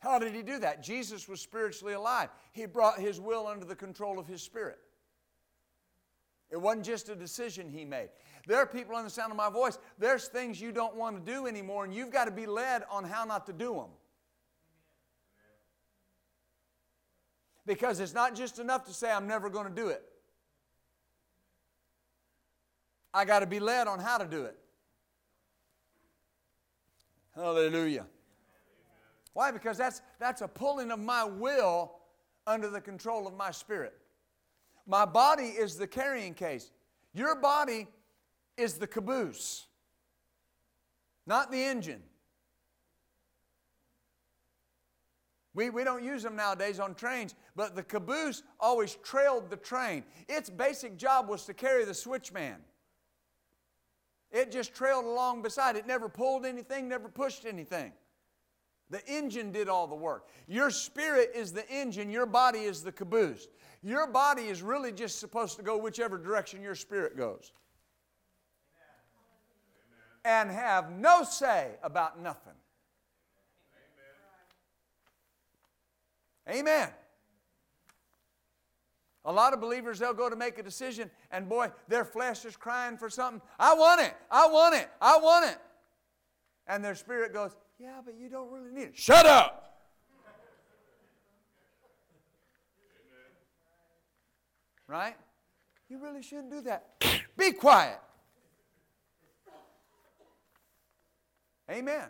[0.00, 0.82] How did He do that?
[0.82, 2.28] Jesus was spiritually alive.
[2.52, 4.78] He brought His will under the control of His Spirit.
[6.50, 8.10] It wasn't just a decision He made.
[8.48, 11.32] There are people on the sound of my voice, there's things you don't want to
[11.32, 13.90] do anymore, and you've got to be led on how not to do them.
[17.66, 20.02] Because it's not just enough to say, I'm never going to do it.
[23.12, 24.56] I got to be led on how to do it.
[27.34, 28.06] Hallelujah.
[29.34, 29.50] Why?
[29.50, 31.92] Because that's, that's a pulling of my will
[32.46, 33.92] under the control of my spirit.
[34.86, 36.70] My body is the carrying case.
[37.12, 37.88] Your body
[38.58, 39.66] is the caboose,
[41.26, 42.02] not the engine.
[45.54, 50.04] We, we don't use them nowadays on trains, but the caboose always trailed the train.
[50.28, 52.56] Its basic job was to carry the switchman.
[54.30, 55.74] It just trailed along beside.
[55.74, 57.92] It never pulled anything, never pushed anything.
[58.90, 60.28] The engine did all the work.
[60.46, 63.48] Your spirit is the engine, your body is the caboose.
[63.82, 67.52] Your body is really just supposed to go whichever direction your spirit goes.
[70.28, 72.52] And have no say about nothing.
[76.46, 76.60] Amen.
[76.60, 76.88] Amen.
[79.24, 82.58] A lot of believers, they'll go to make a decision, and boy, their flesh is
[82.58, 83.40] crying for something.
[83.58, 84.14] I want it.
[84.30, 84.90] I want it.
[85.00, 85.56] I want it.
[86.66, 88.98] And their spirit goes, Yeah, but you don't really need it.
[88.98, 89.64] Shut up.
[94.86, 95.16] Right?
[95.88, 97.02] You really shouldn't do that.
[97.38, 97.98] Be quiet.
[101.70, 102.06] Amen.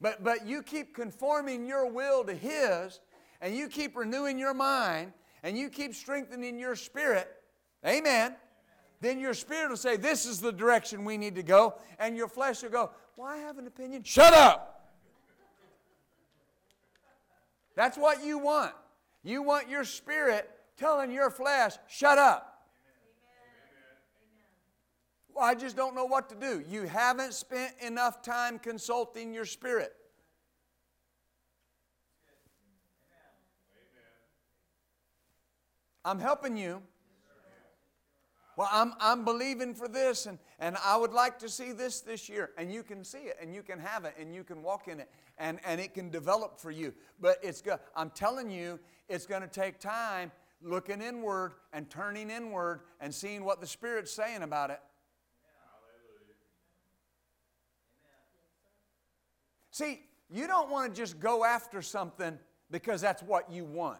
[0.00, 3.00] But, but you keep conforming your will to His,
[3.40, 7.28] and you keep renewing your mind, and you keep strengthening your spirit,
[7.86, 8.34] amen,
[9.04, 11.74] then your spirit will say, This is the direction we need to go.
[11.98, 14.02] And your flesh will go, Well, I have an opinion.
[14.02, 14.92] Shut up.
[17.76, 18.72] That's what you want.
[19.22, 22.53] You want your spirit telling your flesh, Shut up.
[25.34, 26.62] Well, I just don't know what to do.
[26.68, 29.92] You haven't spent enough time consulting your spirit.
[36.04, 36.82] I'm helping you.
[38.56, 42.28] Well, I'm, I'm believing for this, and, and I would like to see this this
[42.28, 42.50] year.
[42.56, 45.00] And you can see it, and you can have it, and you can walk in
[45.00, 46.94] it, and, and it can develop for you.
[47.20, 47.78] But it's good.
[47.96, 50.30] I'm telling you, it's going to take time
[50.62, 54.78] looking inward and turning inward and seeing what the Spirit's saying about it.
[59.74, 62.38] See, you don't want to just go after something
[62.70, 63.98] because that's what you want.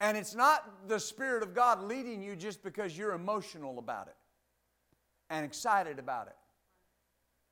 [0.00, 4.14] And it's not the Spirit of God leading you just because you're emotional about it
[5.30, 6.36] and excited about it.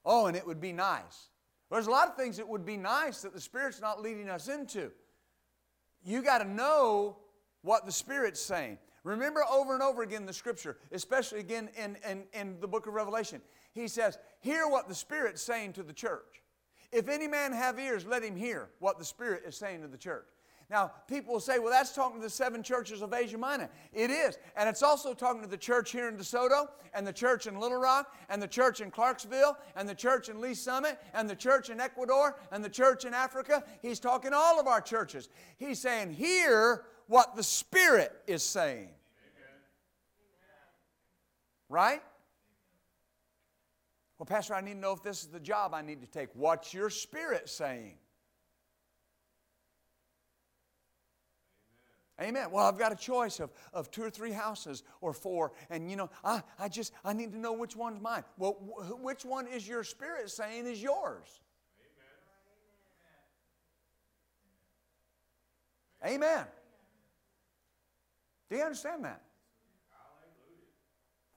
[0.05, 1.31] Oh, and it would be nice.
[1.69, 4.47] There's a lot of things that would be nice that the Spirit's not leading us
[4.47, 4.93] into.
[6.05, 7.17] You got to know
[7.62, 8.79] what the Spirit's saying.
[9.03, 12.95] Remember over and over again the Scripture, especially again in, in, in the book of
[12.95, 13.43] Revelation,
[13.75, 16.43] he says, Hear what the Spirit's saying to the church.
[16.93, 19.99] If any man have ears, let him hear what the Spirit is saying to the
[19.99, 20.27] church.
[20.71, 23.69] Now, people will say, well, that's talking to the seven churches of Asia Minor.
[23.93, 24.39] It is.
[24.57, 27.79] And it's also talking to the church here in DeSoto, and the church in Little
[27.79, 31.69] Rock, and the church in Clarksville, and the church in Lee Summit, and the church
[31.69, 33.63] in Ecuador, and the church in Africa.
[33.83, 35.29] He's talking all of our churches.
[35.59, 38.89] He's saying, hear what the Spirit is saying.
[41.69, 42.03] Right?
[44.25, 46.31] Well, Pastor, I need to know if this is the job I need to take.
[46.33, 47.97] What's your spirit saying?
[52.19, 52.51] Amen.
[52.51, 55.97] Well, I've got a choice of, of two or three houses or four, and you
[55.97, 58.25] know, I, I just I need to know which one's mine.
[58.39, 61.41] Well, wh- which one is your spirit saying is yours?
[66.03, 66.15] Amen.
[66.15, 66.47] Amen.
[68.49, 69.21] Do you understand that?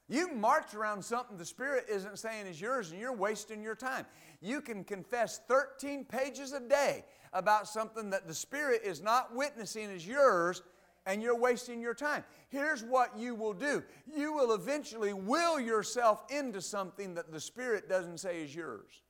[0.08, 4.06] You march around something the Spirit isn't saying is yours, and you're wasting your time.
[4.40, 7.04] You can confess 13 pages a day
[7.34, 10.62] about something that the Spirit is not witnessing as yours,
[11.04, 12.24] and you're wasting your time.
[12.48, 17.88] Here's what you will do you will eventually will yourself into something that the Spirit
[17.88, 19.02] doesn't say is yours.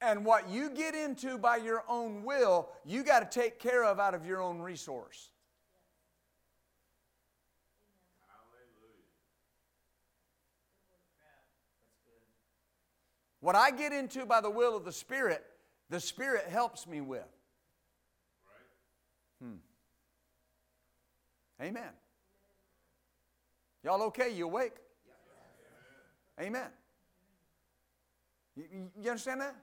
[0.00, 4.00] And what you get into by your own will, you got to take care of
[4.00, 5.31] out of your own resource.
[13.42, 15.44] What I get into by the will of the Spirit,
[15.90, 17.26] the Spirit helps me with.
[19.42, 19.56] Hmm.
[21.60, 21.90] Amen.
[23.82, 24.32] Y'all okay?
[24.32, 24.76] You awake?
[26.40, 26.68] Amen.
[28.54, 28.64] You,
[29.00, 29.56] you understand that?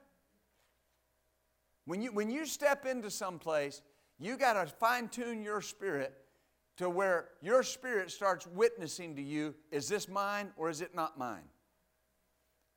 [1.86, 3.80] When you, when you step into some place,
[4.18, 6.12] you got to fine tune your spirit
[6.76, 11.18] to where your spirit starts witnessing to you is this mine or is it not
[11.18, 11.44] mine?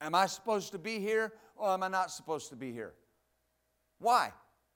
[0.03, 2.93] Am I supposed to be here or am I not supposed to be here?
[3.99, 4.33] Why?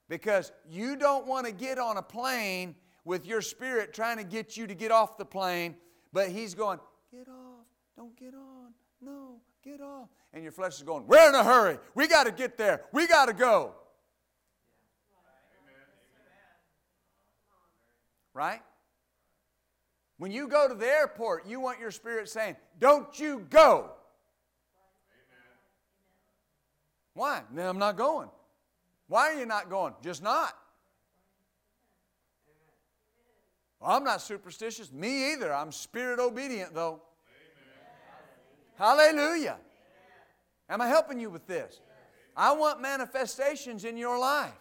[0.08, 4.56] Because you don't want to get on a plane with your spirit trying to get
[4.56, 5.76] you to get off the plane,
[6.14, 6.80] but he's going,
[7.12, 7.66] Get off,
[7.98, 10.08] don't get on, no, get off.
[10.34, 13.06] And your flesh is going, We're in a hurry, we got to get there, we
[13.06, 13.76] got to go.
[18.34, 18.62] Right?
[20.20, 23.92] When you go to the airport, you want your spirit saying, Don't you go.
[27.18, 27.41] Why?
[27.51, 28.30] Then I'm not going.
[29.07, 29.95] Why are you not going?
[30.03, 30.55] Just not.
[33.80, 34.91] Well, I'm not superstitious.
[34.91, 35.51] Me either.
[35.51, 37.01] I'm spirit obedient, though.
[38.78, 39.07] Amen.
[39.15, 39.57] Hallelujah.
[40.70, 41.80] Am I helping you with this?
[42.36, 44.51] I want manifestations in your life.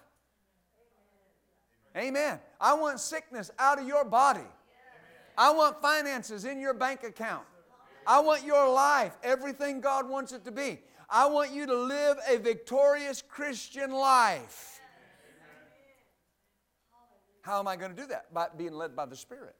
[1.94, 2.40] Amen.
[2.59, 4.48] I want sickness out of your body.
[5.36, 7.44] I want finances in your bank account.
[8.07, 10.78] I want your life, everything God wants it to be.
[11.09, 14.80] I want you to live a victorious Christian life.
[17.42, 18.34] How am I going to do that?
[18.34, 19.54] By being led by the Spirit.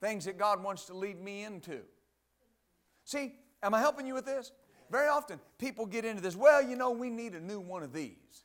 [0.00, 1.80] Things that God wants to lead me into.
[3.04, 4.52] See, am I helping you with this?
[4.90, 7.92] Very often, people get into this, well, you know, we need a new one of
[7.92, 8.44] these.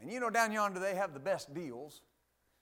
[0.00, 2.02] And you know, down yonder, they have the best deals.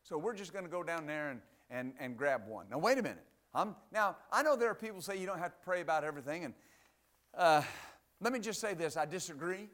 [0.03, 1.41] So we're just going to go down there and,
[1.71, 2.67] and, and grab one.
[2.71, 3.25] Now, wait a minute.
[3.55, 6.45] I'm, now, I know there are people say you don't have to pray about everything,
[6.45, 6.55] and
[7.37, 7.63] uh,
[8.21, 9.69] let me just say this I disagree.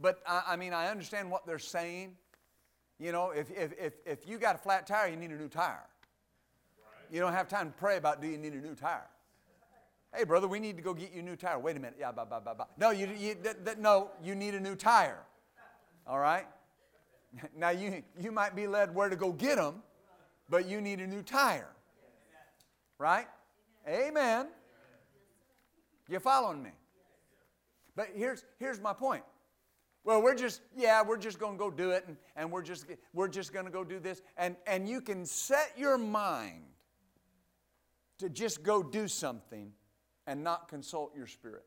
[0.00, 2.16] But I, I, mean, I understand what they're saying.
[3.00, 5.48] You know, if, if, if, if you got a flat tire, you need a new
[5.48, 5.84] tire.
[7.10, 9.08] You don't have time to pray about do you need a new tire.
[10.14, 11.58] Hey, brother, we need to go get you a new tire.
[11.58, 11.96] Wait a minute.
[11.98, 12.66] Yeah, blah, blah, blah, blah.
[12.78, 15.20] No, you, you, that, that, no, you need a new tire.
[16.06, 16.46] All right?
[17.54, 19.82] Now, you, you might be led where to go get them,
[20.48, 21.68] but you need a new tire.
[22.98, 23.26] Right?
[23.88, 24.48] Amen.
[26.08, 26.70] You following me?
[27.94, 29.22] But here's, here's my point.
[30.04, 32.86] Well, we're just, yeah, we're just going to go do it, and, and we're just,
[33.12, 34.22] we're just going to go do this.
[34.36, 36.64] And, and you can set your mind
[38.18, 39.72] to just go do something
[40.26, 41.64] and not consult your spirit.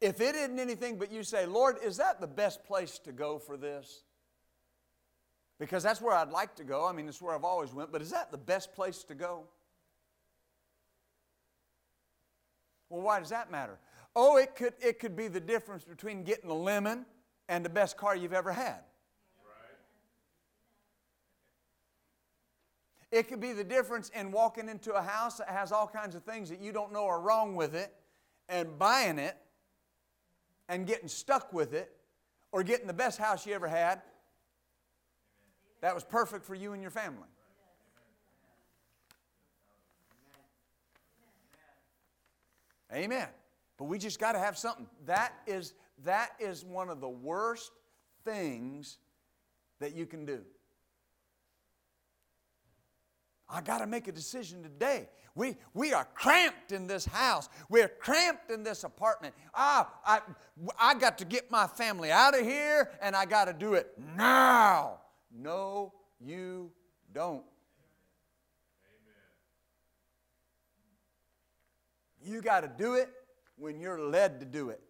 [0.00, 3.38] If it isn't anything but you say, Lord, is that the best place to go
[3.38, 4.02] for this?
[5.58, 6.86] Because that's where I'd like to go.
[6.86, 9.44] I mean, it's where I've always went, but is that the best place to go?
[12.90, 13.78] Well, why does that matter?
[14.16, 17.06] Oh, it could, it could be the difference between getting a lemon
[17.48, 18.80] and the best car you've ever had.
[23.10, 26.24] It could be the difference in walking into a house that has all kinds of
[26.24, 27.94] things that you don't know are wrong with it
[28.48, 29.36] and buying it
[30.68, 31.92] and getting stuck with it
[32.50, 34.02] or getting the best house you ever had
[35.84, 37.28] that was perfect for you and your family.
[42.90, 43.28] Amen.
[43.76, 44.86] But we just got to have something.
[45.04, 47.70] That is, that is one of the worst
[48.24, 48.96] things
[49.78, 50.40] that you can do.
[53.46, 55.10] I got to make a decision today.
[55.34, 57.50] We, we are cramped in this house.
[57.68, 59.34] We're cramped in this apartment.
[59.54, 60.20] Ah, I,
[60.80, 63.92] I got to get my family out of here and I got to do it
[64.16, 65.00] now.
[65.36, 66.70] No, you
[67.12, 67.42] don't.
[72.22, 72.34] Amen.
[72.34, 73.10] You got to do it
[73.56, 74.80] when you're led to do it.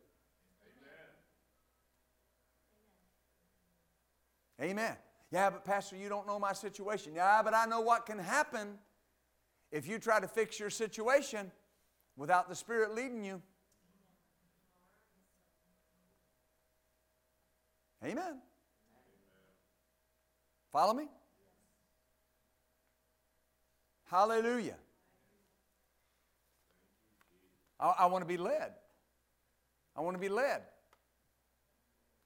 [4.61, 4.71] Amen.
[4.71, 4.97] Amen.
[5.31, 7.15] Yeah, but Pastor, you don't know my situation.
[7.15, 8.79] Yeah, but I know what can happen
[9.73, 11.51] if you try to fix your situation
[12.17, 13.43] without the Spirit leading you.
[18.05, 18.41] Amen.
[20.75, 21.07] Follow me?
[24.11, 24.75] Hallelujah.
[27.79, 28.73] I, I want to be led.
[29.97, 30.63] I want to be led.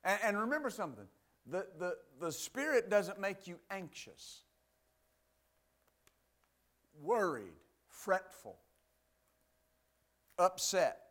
[0.02, 1.04] And, and remember something
[1.46, 4.44] the, the, the Spirit doesn't make you anxious,
[7.02, 7.52] worried,
[7.86, 8.56] fretful,
[10.38, 11.07] upset.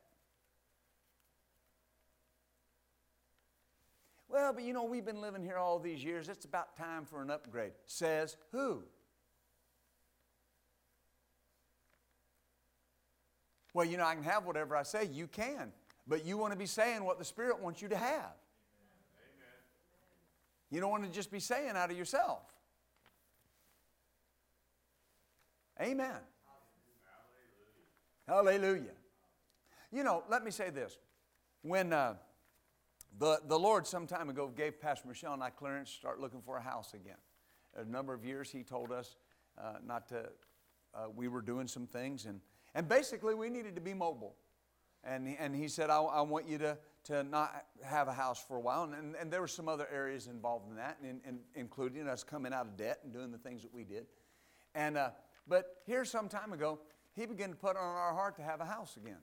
[4.38, 6.30] Well, but you know, we've been living here all these years.
[6.30, 7.72] It's about time for an upgrade.
[7.88, 8.84] Says who?
[13.74, 15.06] Well, you know, I can have whatever I say.
[15.12, 15.72] You can.
[16.06, 18.36] But you want to be saying what the Spirit wants you to have.
[20.70, 22.44] You don't want to just be saying out of yourself.
[25.82, 26.14] Amen.
[28.28, 28.62] Hallelujah.
[28.62, 28.96] Hallelujah.
[29.92, 31.00] You know, let me say this.
[31.64, 32.18] When uh,
[33.20, 36.42] the, the Lord some time ago gave Pastor Michelle and I clearance to start looking
[36.42, 37.18] for a house again.
[37.76, 39.16] A number of years he told us
[39.58, 40.30] uh, not to,
[40.96, 42.40] uh, we were doing some things, and,
[42.76, 44.36] and basically we needed to be mobile.
[45.04, 48.58] And, and he said, I, I want you to, to not have a house for
[48.58, 48.84] a while.
[48.84, 52.24] And, and, and there were some other areas involved in that, and, and, including us
[52.24, 54.08] coming out of debt and doing the things that we did.
[54.76, 55.10] And, uh,
[55.48, 56.80] but here, some time ago,
[57.16, 59.22] he began to put on our heart to have a house again.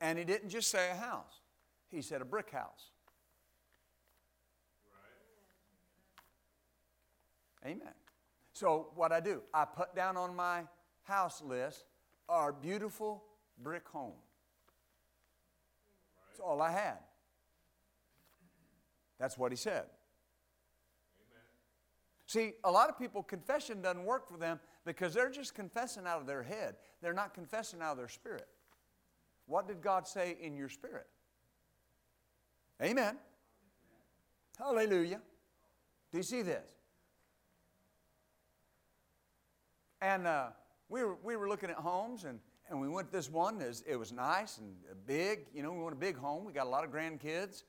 [0.00, 1.40] And he didn't just say a house,
[1.94, 2.90] he said a brick house.
[7.64, 7.72] Right.
[7.72, 7.94] Amen.
[8.52, 10.64] So, what I do, I put down on my
[11.02, 11.84] house list
[12.28, 13.24] our beautiful
[13.62, 14.14] brick home.
[16.28, 16.98] That's all I had.
[19.18, 19.84] That's what he said.
[21.20, 21.42] Amen.
[22.26, 26.20] See, a lot of people, confession doesn't work for them because they're just confessing out
[26.20, 26.76] of their head.
[27.02, 28.48] They're not confessing out of their spirit.
[29.46, 31.06] What did God say in your spirit?
[32.82, 33.16] Amen.
[34.58, 35.20] Hallelujah.
[36.12, 36.68] Do you see this?
[40.00, 40.48] And uh,
[40.88, 42.38] we, were, we were looking at homes, and
[42.70, 43.62] and we went this one.
[43.86, 44.74] It was nice and
[45.06, 45.46] big.
[45.54, 46.44] You know, we want a big home.
[46.44, 47.64] We got a lot of grandkids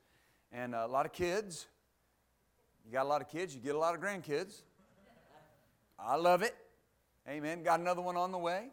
[0.52, 1.66] and a lot of kids.
[2.84, 4.62] You got a lot of kids, you get a lot of grandkids.
[5.98, 6.54] I love it.
[7.28, 7.62] Amen.
[7.62, 8.68] Got another one on the way.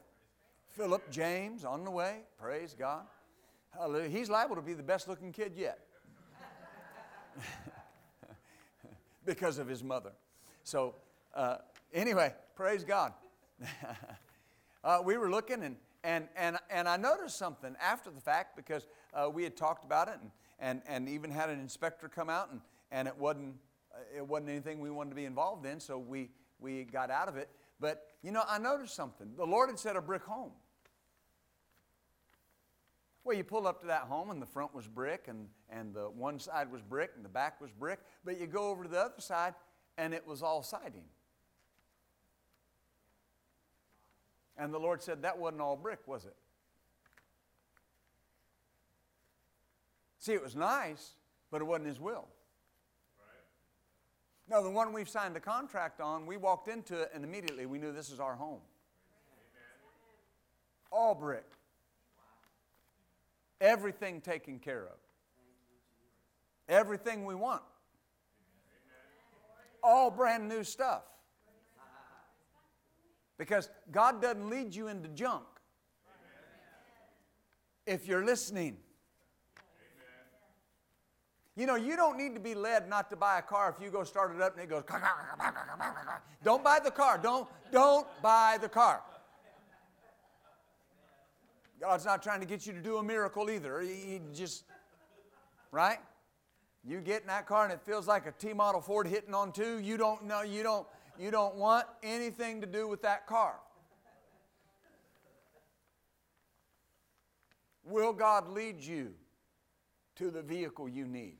[0.67, 2.19] Philip James on the way.
[2.39, 3.01] Praise God.
[3.73, 4.09] Hallelujah.
[4.09, 5.79] He's liable to be the best looking kid yet
[9.25, 10.11] because of his mother.
[10.63, 10.95] So,
[11.33, 11.57] uh,
[11.93, 13.13] anyway, praise God.
[14.83, 18.87] uh, we were looking and and, and, and I noticed something after the fact because
[19.13, 22.51] uh, we had talked about it and, and, and even had an inspector come out,
[22.51, 22.59] and,
[22.91, 23.55] and it, wasn't,
[23.93, 26.29] uh, it wasn't anything we wanted to be involved in, so we,
[26.59, 27.49] we got out of it.
[27.79, 29.31] But, you know, I noticed something.
[29.37, 30.51] The Lord had said a brick home.
[33.23, 36.09] Well, you pull up to that home, and the front was brick, and, and the
[36.09, 37.99] one side was brick, and the back was brick.
[38.25, 39.53] But you go over to the other side,
[39.97, 41.05] and it was all siding.
[44.57, 46.35] And the Lord said, That wasn't all brick, was it?
[50.19, 51.15] See, it was nice,
[51.51, 52.27] but it wasn't His will.
[53.19, 54.49] Right.
[54.49, 57.77] No, the one we've signed a contract on, we walked into it and immediately we
[57.77, 58.61] knew this is our home.
[59.11, 59.69] Amen.
[60.91, 61.45] All brick.
[63.63, 64.97] Everything taken care of.
[66.67, 67.63] Everything we want.
[69.81, 71.03] All brand new stuff.
[73.37, 75.45] Because God doesn't lead you into junk.
[77.87, 78.77] If you're listening.
[81.55, 83.91] You know, you don't need to be led not to buy a car if you
[83.91, 84.83] go start it up and it goes.
[86.43, 87.19] Don't buy the car.
[87.21, 89.03] Don't, don't buy the car.
[91.83, 93.81] God's not trying to get you to do a miracle either.
[93.81, 94.63] He just,
[95.69, 95.97] right?
[96.81, 99.51] You get in that car and it feels like a T model Ford hitting on
[99.51, 99.79] two.
[99.79, 100.87] You don't know, you don't,
[101.19, 103.55] you don't want anything to do with that car.
[107.83, 109.11] Will God lead you
[110.15, 111.35] to the vehicle you need?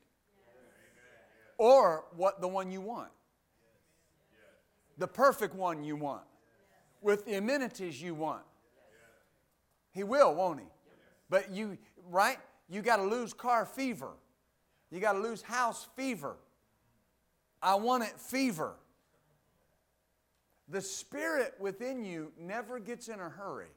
[1.58, 3.12] Or what the one you want?
[4.98, 6.24] The perfect one you want.
[7.02, 8.44] With the amenities you want.
[9.94, 10.66] He will, won't he?
[11.30, 11.78] But you,
[12.10, 12.38] right?
[12.68, 14.12] You got to lose car fever.
[14.92, 16.36] You got to lose house fever.
[17.62, 18.74] I want it fever.
[20.68, 23.68] The spirit within you never gets in a hurry.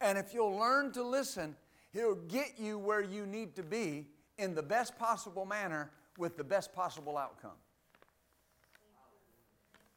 [0.00, 1.56] And if you'll learn to listen,
[1.92, 6.42] He'll get you where you need to be in the best possible manner with the
[6.44, 7.56] best possible outcome.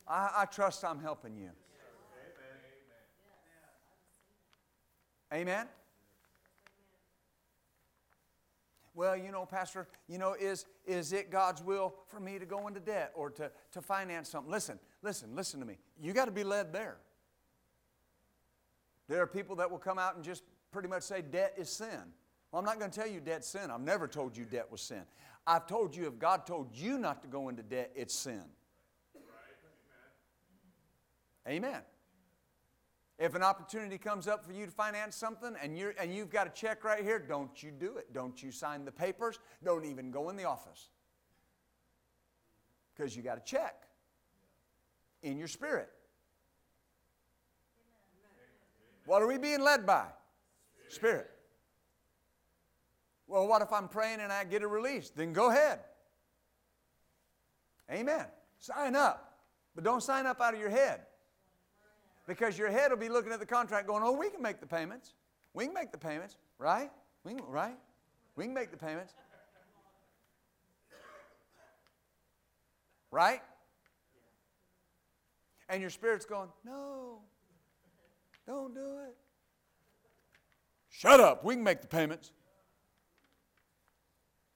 [0.08, 1.50] I, I trust I'm helping you.
[5.34, 5.68] Amen.
[8.98, 12.68] Well, you know, Pastor, you know, is, is it God's will for me to go
[12.68, 14.52] into debt or to, to finance something?
[14.52, 15.78] Listen, listen, listen to me.
[16.02, 16.98] You got to be led there.
[19.08, 22.02] There are people that will come out and just pretty much say debt is sin.
[22.52, 23.70] Well, I'm not going to tell you debt's sin.
[23.70, 25.04] I've never told you debt was sin.
[25.46, 28.42] I've told you if God told you not to go into debt, it's sin.
[31.48, 31.66] Amen.
[31.66, 31.82] Amen.
[33.20, 36.46] If an opportunity comes up for you to finance something and, you're, and you've got
[36.46, 38.14] a check right here, don't you do it.
[38.14, 39.40] Don't you sign the papers.
[39.64, 40.90] Don't even go in the office.
[42.96, 43.84] Because you got a check
[45.24, 45.90] in your spirit.
[49.06, 50.06] What are we being led by?
[50.90, 51.32] Spirit.
[53.28, 55.10] Well, what if I'm praying and I get a release?
[55.10, 55.80] Then go ahead.
[57.92, 58.26] Amen.
[58.60, 59.40] Sign up.
[59.74, 61.02] But don't sign up out of your head.
[62.28, 64.68] Because your head will be looking at the contract going, oh, we can make the
[64.68, 65.14] payments.
[65.54, 66.92] We can make the payments, right?
[67.24, 67.78] We can, right?
[68.36, 69.14] We can make the payments.
[73.12, 73.42] Right?
[75.70, 77.20] And your spirit's going, no,
[78.46, 79.16] don't do it.
[80.90, 82.32] Shut up, we can make the payments.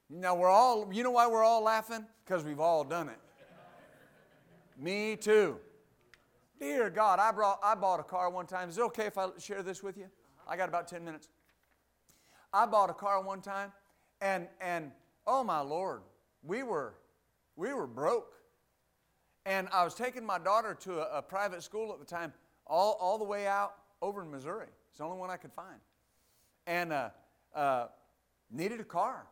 [0.10, 2.06] Now we're all, you know why we're all laughing?
[2.26, 3.20] Because we've all done it.
[4.78, 5.58] Me too.
[6.62, 8.70] Dear God, I, brought, I bought a car one time.
[8.70, 10.06] Is it okay if I share this with you?
[10.48, 11.28] I got about 10 minutes.
[12.54, 13.72] I bought a car one time,
[14.22, 14.92] and, and
[15.26, 16.02] oh my Lord,
[16.44, 16.94] we were,
[17.56, 18.36] we were broke.
[19.44, 22.32] And I was taking my daughter to a, a private school at the time,
[22.68, 24.68] all, all the way out over in Missouri.
[24.90, 25.80] It's the only one I could find.
[26.68, 27.10] And uh,
[27.56, 27.88] uh,
[28.52, 29.26] needed a car.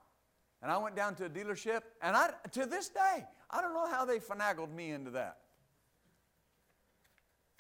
[0.64, 3.88] And I went down to a dealership, and I, to this day, I don't know
[3.88, 5.38] how they finagled me into that.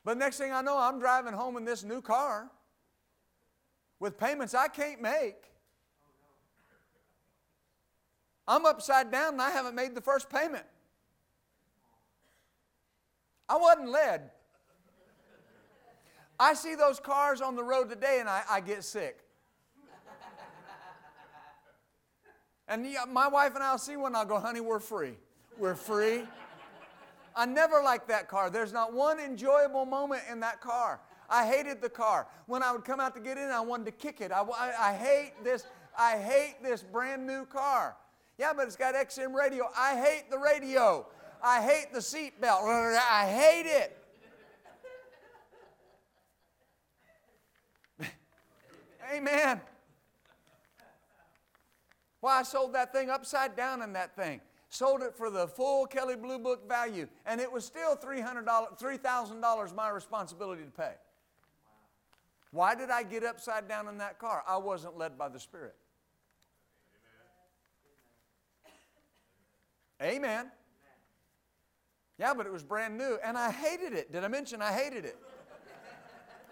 [0.04, 2.50] But next thing I know, I'm driving home in this new car
[4.00, 5.36] with payments I can't make.
[8.48, 10.66] I'm upside down and I haven't made the first payment.
[13.48, 14.32] I wasn't led.
[16.40, 19.20] I see those cars on the road today and I, I get sick.
[22.68, 25.18] And my wife and I'll see one, and I'll go, honey, we're free.
[25.58, 26.24] We're free.
[27.40, 28.50] I never liked that car.
[28.50, 31.00] There's not one enjoyable moment in that car.
[31.30, 32.28] I hated the car.
[32.48, 34.34] When I would come out to get in, I wanted to kick it.
[34.34, 35.66] I, I, I hate this.
[35.98, 37.96] I hate this brand new car.
[38.38, 39.70] Yeah, but it's got XM radio.
[39.74, 41.08] I hate the radio.
[41.42, 43.00] I hate the seatbelt.
[43.10, 43.98] I hate it.
[49.16, 49.62] Amen.
[52.22, 54.42] Well, I sold that thing upside down in that thing.
[54.70, 58.46] Sold it for the full Kelley Blue Book value, and it was still $300,
[58.80, 60.94] $3,000 my responsibility to pay.
[62.52, 64.44] Why did I get upside down in that car?
[64.48, 65.76] I wasn't led by the Spirit.
[70.02, 70.22] Amen.
[70.22, 70.52] Amen.
[72.18, 74.12] Yeah, but it was brand new, and I hated it.
[74.12, 75.18] Did I mention I hated it?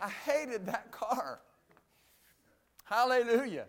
[0.02, 1.40] I hated that car.
[2.84, 3.66] Hallelujah.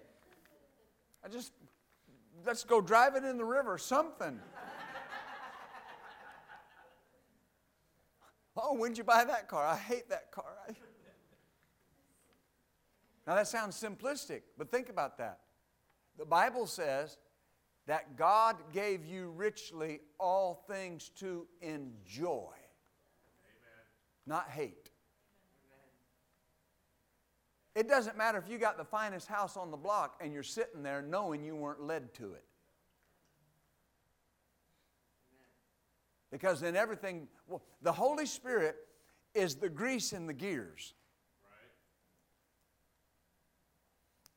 [1.24, 1.52] I just
[2.44, 4.40] let's go drive it in the river, something.
[8.56, 9.64] oh, when'd you buy that car?
[9.64, 10.44] I hate that car.
[13.26, 15.40] now, that sounds simplistic, but think about that.
[16.18, 17.16] The Bible says
[17.86, 23.86] that God gave you richly all things to enjoy, Amen.
[24.26, 24.87] not hate.
[27.78, 30.82] It doesn't matter if you got the finest house on the block and you're sitting
[30.82, 32.42] there knowing you weren't led to it.
[36.32, 38.74] Because then everything, well, the Holy Spirit
[39.32, 40.92] is the grease in the gears.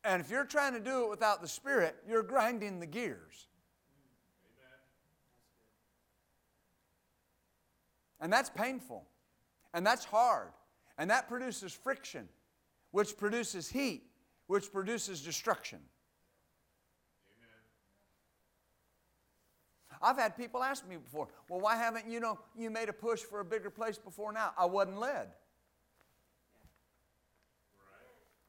[0.03, 3.47] And if you're trying to do it without the Spirit, you're grinding the gears.
[8.19, 9.07] And that's painful.
[9.73, 10.49] And that's hard.
[10.99, 12.29] And that produces friction
[12.91, 14.03] which produces heat,
[14.47, 15.79] which produces destruction.
[20.01, 23.19] I've had people ask me before, well, why haven't you know you made a push
[23.19, 24.51] for a bigger place before now?
[24.57, 25.27] I wasn't led.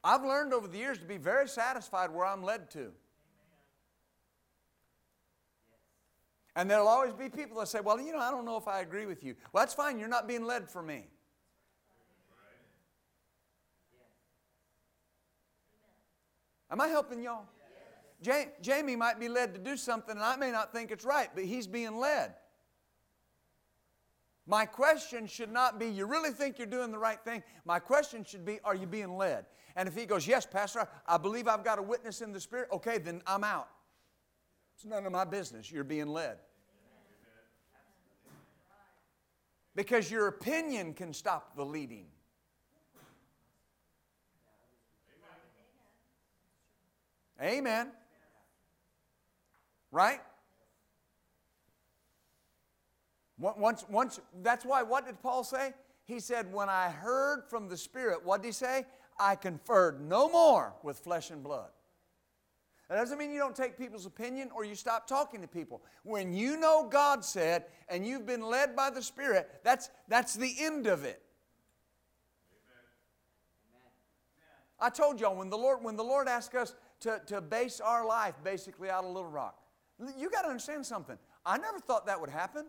[0.03, 2.91] I've learned over the years to be very satisfied where I'm led to.
[6.55, 8.81] And there'll always be people that say, well, you know, I don't know if I
[8.81, 9.35] agree with you.
[9.51, 9.97] Well, that's fine.
[9.97, 11.05] You're not being led for me.
[16.73, 17.45] Am I helping y'all?
[18.59, 21.43] Jamie might be led to do something, and I may not think it's right, but
[21.43, 22.33] he's being led.
[24.47, 27.43] My question should not be, you really think you're doing the right thing?
[27.63, 29.45] My question should be, are you being led?
[29.75, 32.69] And if he goes, yes, Pastor, I believe I've got a witness in the Spirit,
[32.73, 33.69] okay, then I'm out.
[34.73, 35.71] It's none of my business.
[35.71, 36.37] You're being led.
[39.75, 42.07] Because your opinion can stop the leading.
[47.43, 47.91] Amen.
[49.91, 50.21] Right?
[53.37, 55.73] Once, once, that's why, what did Paul say?
[56.05, 58.85] He said, When I heard from the Spirit, what did he say?
[59.19, 61.69] I conferred no more with flesh and blood.
[62.89, 65.83] That doesn't mean you don't take people's opinion or you stop talking to people.
[66.03, 70.53] When you know God said and you've been led by the Spirit, that's, that's the
[70.59, 71.21] end of it.
[74.79, 78.05] I told y'all when the Lord when the Lord asked us to, to base our
[78.05, 79.57] life basically out of Little Rock.
[80.17, 81.17] You got to understand something.
[81.45, 82.65] I never thought that would happen.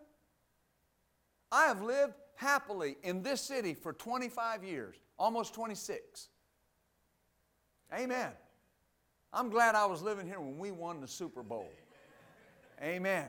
[1.51, 6.29] I have lived happily in this city for 25 years, almost 26.
[7.97, 8.31] Amen.
[9.33, 11.71] I'm glad I was living here when we won the Super Bowl.
[12.83, 13.29] Amen.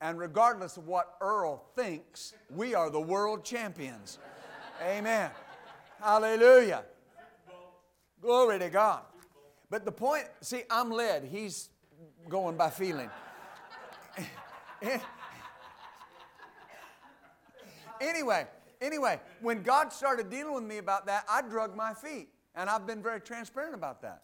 [0.00, 4.18] And regardless of what Earl thinks, we are the world champions.
[4.82, 5.30] Amen.
[6.00, 6.84] Hallelujah.
[8.20, 9.02] Glory to God.
[9.74, 11.24] But the point, see, I'm led.
[11.24, 11.68] He's
[12.28, 13.10] going by feeling.
[18.00, 18.46] anyway,
[18.80, 22.28] anyway, when God started dealing with me about that, I drug my feet.
[22.54, 24.22] And I've been very transparent about that.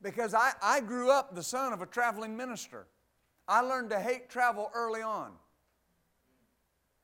[0.00, 2.86] Because I, I grew up the son of a traveling minister.
[3.46, 5.32] I learned to hate travel early on.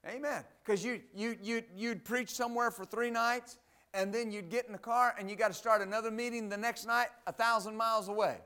[0.08, 0.44] Amen.
[0.64, 3.58] Because you, you, you, you'd preach somewhere for three nights,
[3.96, 6.56] and then you'd get in the car and you got to start another meeting the
[6.56, 8.36] next night a thousand miles away.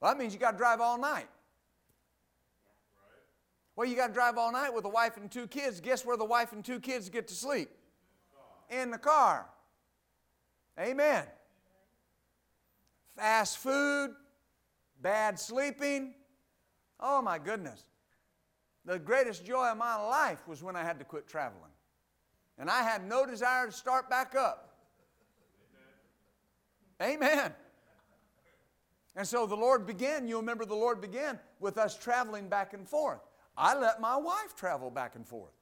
[0.00, 1.28] Well, that means you got to drive all night.
[3.76, 5.80] Well, you got to drive all night with a wife and two kids.
[5.80, 7.68] Guess where the wife and two kids get to sleep?
[8.70, 9.46] In the car.
[10.78, 11.24] Amen.
[13.16, 14.12] Fast food,
[15.02, 16.14] bad sleeping.
[16.98, 17.84] Oh my goodness.
[18.86, 21.69] The greatest joy of my life was when I had to quit traveling.
[22.60, 24.76] And I had no desire to start back up.
[27.00, 27.22] Amen.
[27.22, 27.52] Amen.
[29.16, 32.86] And so the Lord began, you'll remember the Lord began with us traveling back and
[32.86, 33.20] forth.
[33.56, 35.54] I let my wife travel back and forth.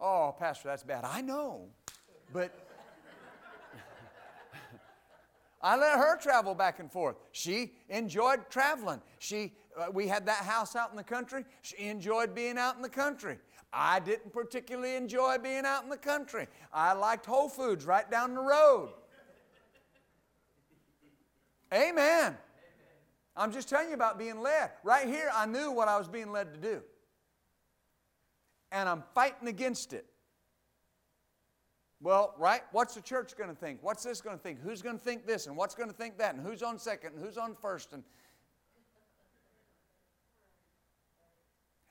[0.00, 1.04] Oh, Pastor, that's bad.
[1.04, 1.68] I know.
[2.32, 2.52] But
[5.62, 7.16] I let her travel back and forth.
[7.30, 9.00] She enjoyed traveling.
[9.20, 11.44] She, uh, we had that house out in the country.
[11.62, 13.38] She enjoyed being out in the country.
[13.78, 16.48] I didn't particularly enjoy being out in the country.
[16.72, 18.88] I liked Whole Foods right down the road.
[21.74, 22.38] Amen.
[23.36, 24.70] I'm just telling you about being led.
[24.82, 26.80] Right here, I knew what I was being led to do.
[28.72, 30.06] And I'm fighting against it.
[32.00, 32.62] Well, right?
[32.72, 33.80] What's the church going to think?
[33.82, 34.60] What's this going to think?
[34.62, 35.48] Who's going to think this?
[35.48, 36.34] And what's going to think that?
[36.34, 37.14] And who's on second?
[37.14, 37.92] And who's on first?
[37.92, 38.02] And,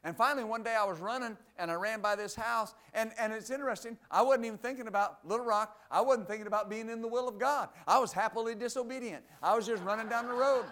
[0.05, 2.75] and finally, one day I was running and I ran by this house.
[2.93, 5.81] And, and it's interesting, I wasn't even thinking about Little Rock.
[5.89, 7.69] I wasn't thinking about being in the will of God.
[7.87, 9.23] I was happily disobedient.
[9.41, 10.65] I was just running down the road.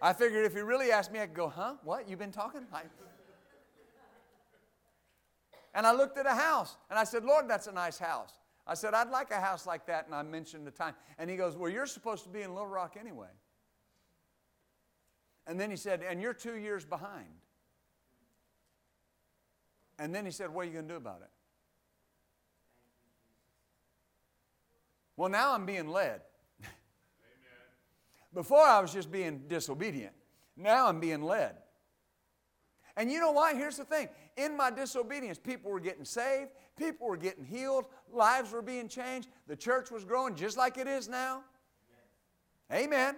[0.00, 1.74] I figured if he really asked me, I could go, huh?
[1.82, 2.08] What?
[2.08, 2.60] You've been talking?
[2.72, 2.82] I...
[5.74, 8.34] And I looked at a house and I said, Lord, that's a nice house.
[8.66, 10.06] I said, I'd like a house like that.
[10.06, 10.94] And I mentioned the time.
[11.18, 13.28] And he goes, Well, you're supposed to be in Little Rock anyway.
[15.46, 17.28] And then he said, And you're two years behind.
[19.98, 21.30] And then he said, What are you going to do about it?
[25.16, 26.20] Well, now I'm being led.
[28.34, 30.12] Before I was just being disobedient.
[30.56, 31.56] Now I'm being led.
[32.96, 33.56] And you know what?
[33.56, 34.08] Here's the thing.
[34.36, 39.28] In my disobedience, people were getting saved, people were getting healed, lives were being changed,
[39.46, 41.42] the church was growing just like it is now.
[42.70, 42.84] Amen.
[42.84, 43.14] Amen.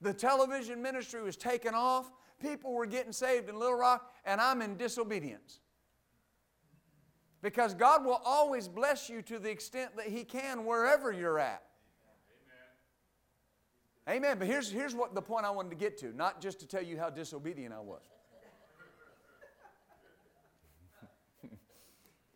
[0.00, 4.62] The television ministry was taking off, people were getting saved in Little Rock, and I'm
[4.62, 5.60] in disobedience.
[7.42, 11.62] Because God will always bless you to the extent that He can wherever you're at.
[14.08, 14.38] Amen.
[14.38, 16.82] But here's, here's what the point I wanted to get to, not just to tell
[16.82, 18.09] you how disobedient I was.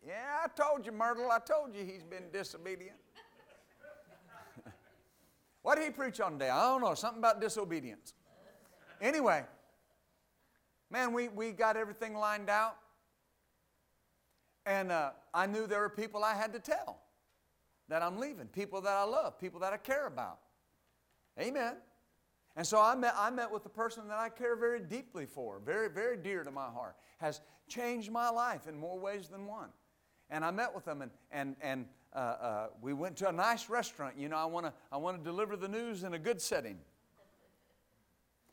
[0.05, 1.31] Yeah, I told you, Myrtle.
[1.31, 2.97] I told you he's been disobedient.
[5.63, 6.49] what did he preach on today?
[6.49, 6.93] I don't know.
[6.93, 8.13] Something about disobedience.
[9.01, 9.43] Anyway,
[10.91, 12.77] man, we, we got everything lined out.
[14.65, 16.99] And uh, I knew there were people I had to tell
[17.87, 20.39] that I'm leaving, people that I love, people that I care about.
[21.39, 21.75] Amen.
[22.55, 25.59] And so I met, I met with a person that I care very deeply for,
[25.59, 29.69] very, very dear to my heart, has changed my life in more ways than one.
[30.29, 33.69] And I met with them, and, and, and uh, uh, we went to a nice
[33.69, 34.15] restaurant.
[34.17, 36.77] You know, I want to I wanna deliver the news in a good setting.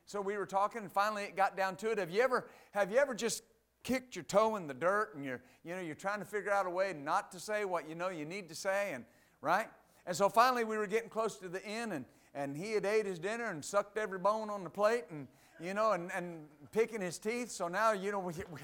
[0.05, 1.99] So we were talking, and finally it got down to it.
[1.99, 3.45] Have you ever, have you ever just
[3.83, 6.67] kicked your toe in the dirt and you're, you know, you're trying to figure out
[6.67, 9.05] a way not to say what you know you need to say, and
[9.41, 9.69] right?
[10.07, 12.05] And so finally we were getting close to the end, and
[12.35, 15.29] and he had ate his dinner and sucked every bone on the plate and,
[15.61, 17.51] you know, and, and picking his teeth.
[17.51, 18.61] So now, you know, we, we,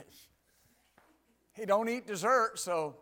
[1.59, 2.97] he don't eat dessert, so.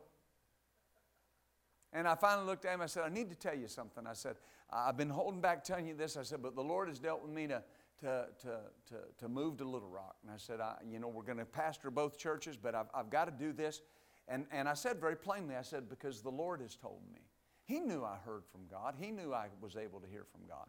[1.92, 2.80] And I finally looked at him.
[2.80, 4.06] I said, I need to tell you something.
[4.06, 4.36] I said,
[4.70, 6.16] I've been holding back telling you this.
[6.16, 7.62] I said, but the Lord has dealt with me to,
[8.00, 10.16] to, to, to, to move to Little Rock.
[10.22, 13.10] And I said, I, you know, we're going to pastor both churches, but I've, I've
[13.10, 13.82] got to do this.
[14.28, 17.20] And, and I said very plainly, I said, because the Lord has told me.
[17.64, 18.94] He knew I heard from God.
[18.98, 20.66] He knew I was able to hear from God.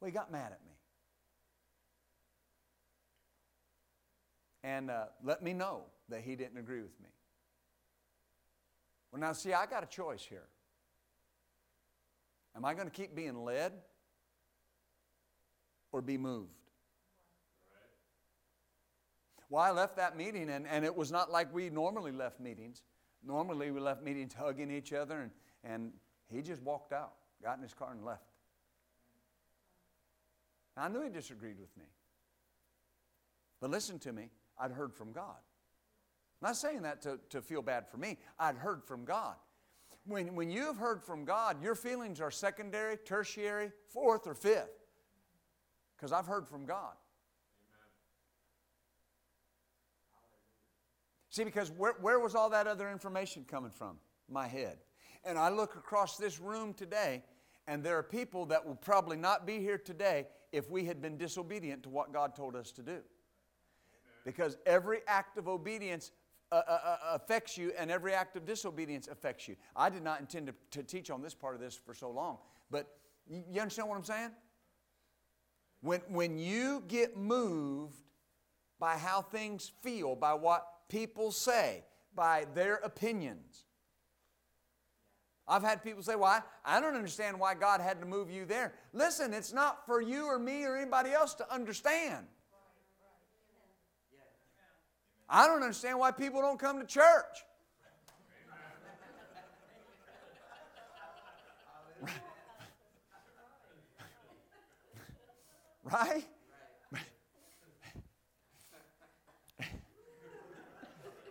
[0.00, 0.72] Well, he got mad at me.
[4.62, 7.08] And uh, let me know that he didn't agree with me.
[9.10, 10.48] Well, now, see, I got a choice here.
[12.56, 13.72] Am I going to keep being led
[15.92, 16.50] or be moved?
[19.50, 22.82] Well, I left that meeting, and, and it was not like we normally left meetings.
[23.24, 25.30] Normally, we left meetings hugging each other, and,
[25.62, 25.92] and
[26.28, 28.24] he just walked out, got in his car, and left.
[30.76, 31.84] I knew he disagreed with me.
[33.60, 35.36] But listen to me, I'd heard from God.
[36.44, 38.18] Not saying that to, to feel bad for me.
[38.38, 39.36] I'd heard from God.
[40.04, 44.68] When, when you've heard from God, your feelings are secondary, tertiary, fourth, or fifth.
[45.96, 46.92] Because I've heard from God.
[51.30, 53.96] See, because where, where was all that other information coming from?
[54.28, 54.76] My head.
[55.24, 57.22] And I look across this room today,
[57.66, 61.16] and there are people that will probably not be here today if we had been
[61.16, 62.98] disobedient to what God told us to do.
[64.26, 66.10] Because every act of obedience
[66.54, 69.56] uh, uh, uh, affects you, and every act of disobedience affects you.
[69.74, 72.38] I did not intend to, to teach on this part of this for so long,
[72.70, 72.86] but
[73.28, 74.30] you, you understand what I'm saying?
[75.80, 77.96] When, when you get moved
[78.78, 81.82] by how things feel, by what people say,
[82.14, 83.64] by their opinions.
[85.48, 88.44] I've had people say, Well, I, I don't understand why God had to move you
[88.44, 88.74] there.
[88.92, 92.26] Listen, it's not for you or me or anybody else to understand.
[95.28, 97.44] I don't understand why people don't come to church.
[105.84, 106.24] right?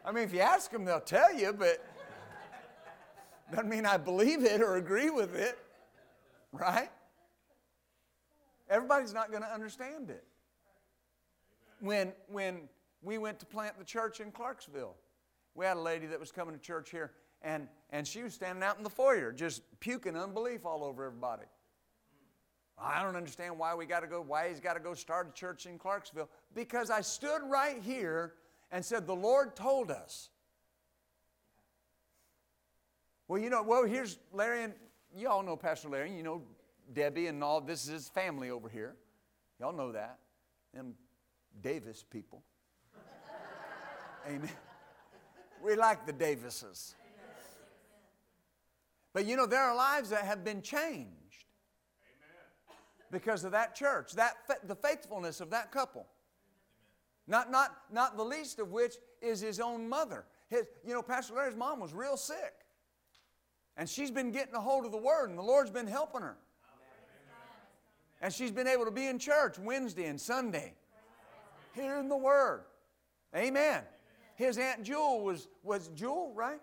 [0.06, 1.82] I mean, if you ask them, they'll tell you, but
[3.52, 5.58] doesn't mean I believe it or agree with it,
[6.52, 6.90] right?
[8.70, 10.24] Everybody's not going to understand it.
[11.80, 12.62] When, when
[13.04, 14.96] we went to plant the church in Clarksville,
[15.56, 18.64] we had a lady that was coming to church here, and, and she was standing
[18.64, 21.44] out in the foyer just puking unbelief all over everybody.
[22.78, 25.32] I don't understand why we got to go, why he's got to go start a
[25.32, 26.30] church in Clarksville.
[26.56, 28.34] Because I stood right here
[28.72, 30.30] and said, The Lord told us.
[33.28, 34.74] Well, you know, well, here's Larry, and
[35.16, 36.42] you all know Pastor Larry, you know
[36.94, 37.62] Debbie and all.
[37.62, 38.96] This is his family over here.
[39.60, 40.18] Y'all know that.
[40.74, 40.96] Them
[41.62, 42.44] Davis people.
[44.28, 44.50] Amen.
[45.64, 46.96] We like the Davises.
[49.14, 51.46] But you know, there are lives that have been changed
[53.12, 54.34] because of that church, that
[54.68, 56.08] the faithfulness of that couple.
[57.28, 60.26] Not, not, not the least of which is his own mother.
[60.50, 62.54] His, you know, Pastor Larry's mom was real sick.
[63.78, 66.38] And she's been getting a hold of the Word, and the Lord's been helping her.
[68.22, 70.74] And she's been able to be in church Wednesday and Sunday,
[71.74, 72.64] hearing the Word.
[73.36, 73.84] Amen.
[74.36, 76.60] His Aunt Jewel was, was Jewel, right?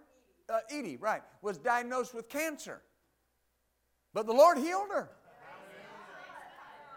[0.49, 2.83] Uh, Edie, right, was diagnosed with cancer.
[4.13, 5.11] But the Lord healed her.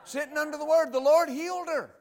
[0.06, 1.96] Sitting under the Word, the Lord healed her.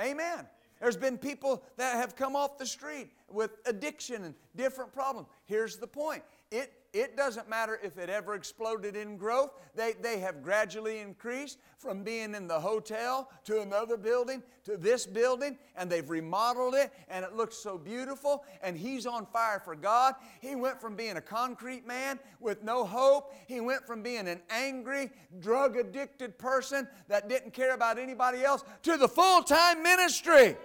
[0.00, 0.46] Amen.
[0.80, 5.28] There's been people that have come off the street with addiction and different problems.
[5.46, 9.50] Here's the point it, it doesn't matter if it ever exploded in growth.
[9.74, 15.06] They, they have gradually increased from being in the hotel to another building to this
[15.06, 18.44] building, and they've remodeled it, and it looks so beautiful.
[18.62, 20.14] And he's on fire for God.
[20.40, 24.40] He went from being a concrete man with no hope, he went from being an
[24.50, 25.10] angry,
[25.40, 30.56] drug addicted person that didn't care about anybody else to the full time ministry.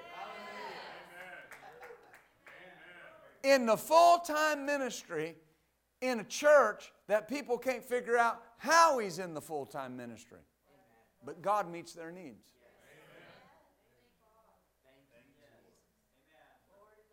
[3.43, 5.36] In the full time ministry,
[6.02, 10.39] in a church that people can't figure out how he's in the full time ministry.
[11.24, 12.43] But God meets their needs.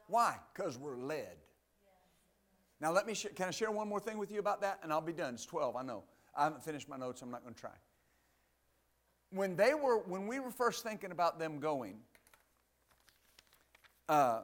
[0.09, 0.37] Why?
[0.55, 1.37] Because we're led.
[2.81, 4.81] Now, let me sh- can I share one more thing with you about that?
[4.83, 5.35] And I'll be done.
[5.35, 6.05] It's 12, I know.
[6.35, 7.71] I haven't finished my notes, I'm not going to try.
[9.31, 11.99] When they were, when we were first thinking about them going,
[14.09, 14.43] uh,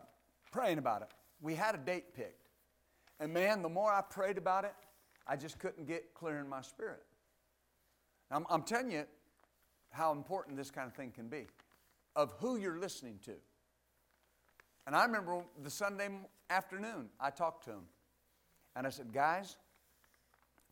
[0.53, 1.09] praying about it,
[1.41, 2.44] we had a date picked.
[3.21, 4.75] And man, the more I prayed about it,
[5.27, 7.03] I just couldn't get clear in my spirit.
[8.31, 9.05] I'm, I'm telling you
[9.91, 11.47] how important this kind of thing can be
[12.17, 13.33] of who you're listening to.
[14.87, 16.09] And I remember the Sunday
[16.51, 17.85] afternoon, I talked to him.
[18.77, 19.57] And I said, Guys,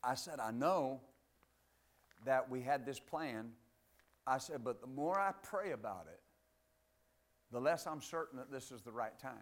[0.02, 1.00] I said, I know
[2.24, 3.50] that we had this plan.
[4.26, 6.20] I said, but the more I pray about it,
[7.50, 9.32] the less I'm certain that this is the right time.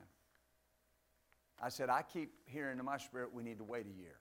[1.63, 4.17] I said, I keep hearing in my spirit we need to wait a year.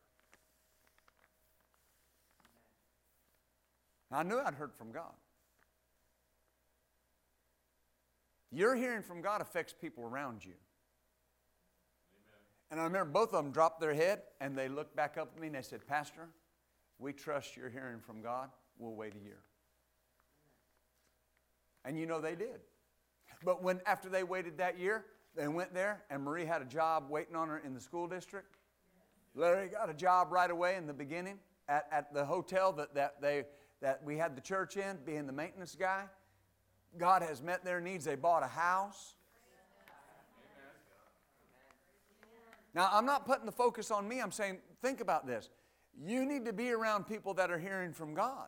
[4.11, 5.13] I knew I'd heard from God.
[8.51, 10.53] Your hearing from God affects people around you.
[12.71, 15.41] And I remember both of them dropped their head and they looked back up at
[15.41, 16.27] me and they said, Pastor,
[16.97, 18.49] we trust you're hearing from God.
[18.77, 19.39] We'll wait a year.
[21.85, 22.61] And you know they did.
[23.43, 25.05] But when after they waited that year,
[25.39, 28.57] they went there and Marie had a job waiting on her in the school district.
[29.35, 33.21] Larry got a job right away in the beginning at, at the hotel that, that,
[33.21, 33.45] they,
[33.81, 36.03] that we had the church in, being the maintenance guy.
[36.97, 38.03] God has met their needs.
[38.03, 39.15] They bought a house.
[42.73, 44.19] Now, I'm not putting the focus on me.
[44.19, 45.49] I'm saying, think about this.
[45.97, 48.47] You need to be around people that are hearing from God,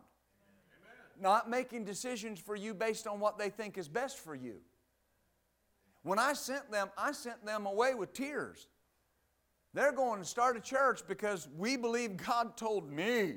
[1.20, 4.56] not making decisions for you based on what they think is best for you.
[6.04, 8.68] When I sent them, I sent them away with tears.
[9.74, 13.36] They're going to start a church because we believe God told me.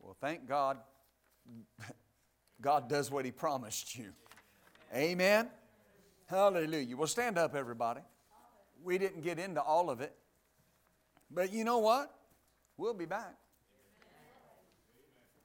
[0.00, 0.78] Well, thank God,
[2.60, 4.12] God does what He promised you.
[4.94, 5.48] Amen.
[6.26, 6.96] Hallelujah.
[6.96, 8.00] Well, stand up, everybody.
[8.82, 10.14] We didn't get into all of it.
[11.30, 12.14] But you know what?
[12.76, 13.34] We'll be back.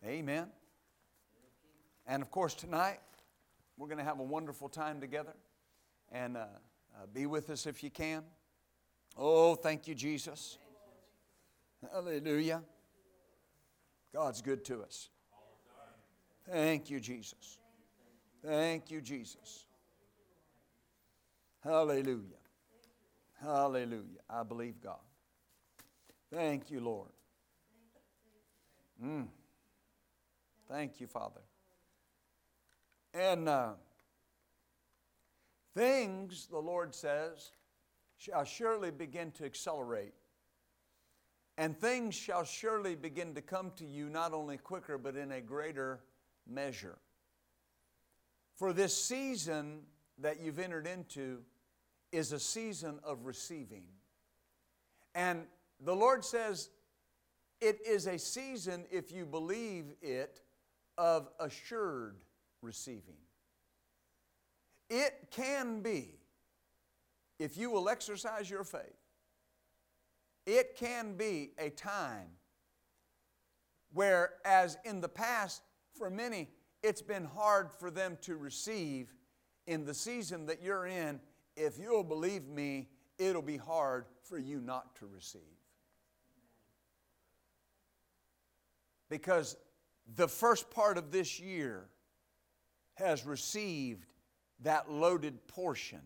[0.06, 0.48] Amen.
[2.06, 3.00] And of course, tonight,
[3.78, 5.34] we're going to have a wonderful time together.
[6.12, 6.46] And uh,
[6.96, 8.24] uh, be with us if you can.
[9.18, 10.58] Oh, thank you, Jesus.
[11.92, 12.62] Hallelujah.
[14.14, 15.10] God's good to us.
[16.50, 17.58] Thank you, Jesus.
[18.46, 19.66] Thank you, Jesus.
[21.64, 22.44] Hallelujah.
[23.42, 24.20] Hallelujah.
[24.30, 25.00] I believe God.
[26.32, 27.10] Thank you, Lord.
[29.04, 29.28] Mm.
[30.70, 31.42] Thank you, Father.
[33.14, 33.74] And uh,
[35.76, 37.52] things, the Lord says,
[38.18, 40.14] shall surely begin to accelerate.
[41.58, 45.42] And things shall surely begin to come to you not only quicker, but in a
[45.42, 46.00] greater
[46.48, 46.98] measure.
[48.56, 49.82] For this season
[50.20, 51.40] that you've entered into
[52.12, 53.84] is a season of receiving.
[55.14, 55.44] And
[55.80, 56.70] the Lord says
[57.62, 60.42] it is a season, if you believe it,
[60.98, 62.24] of assured
[62.64, 63.18] receiving.
[64.90, 66.16] It can be,
[67.40, 68.82] if you will exercise your faith,
[70.46, 72.30] it can be a time
[73.94, 75.62] where, as in the past,
[75.94, 76.50] for many,
[76.82, 79.14] it's been hard for them to receive
[79.68, 81.20] in the season that you're in
[81.56, 85.42] if you'll believe me, it'll be hard for you not to receive.
[89.10, 89.56] Because
[90.16, 91.86] the first part of this year
[92.96, 94.06] has received
[94.62, 96.02] that loaded portion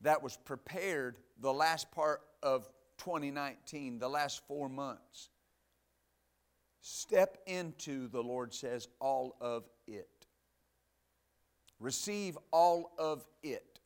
[0.00, 2.68] that was prepared the last part of
[2.98, 5.30] 2019, the last four months.
[6.80, 10.08] Step into, the Lord says, all of it.
[11.78, 13.80] Receive all of it.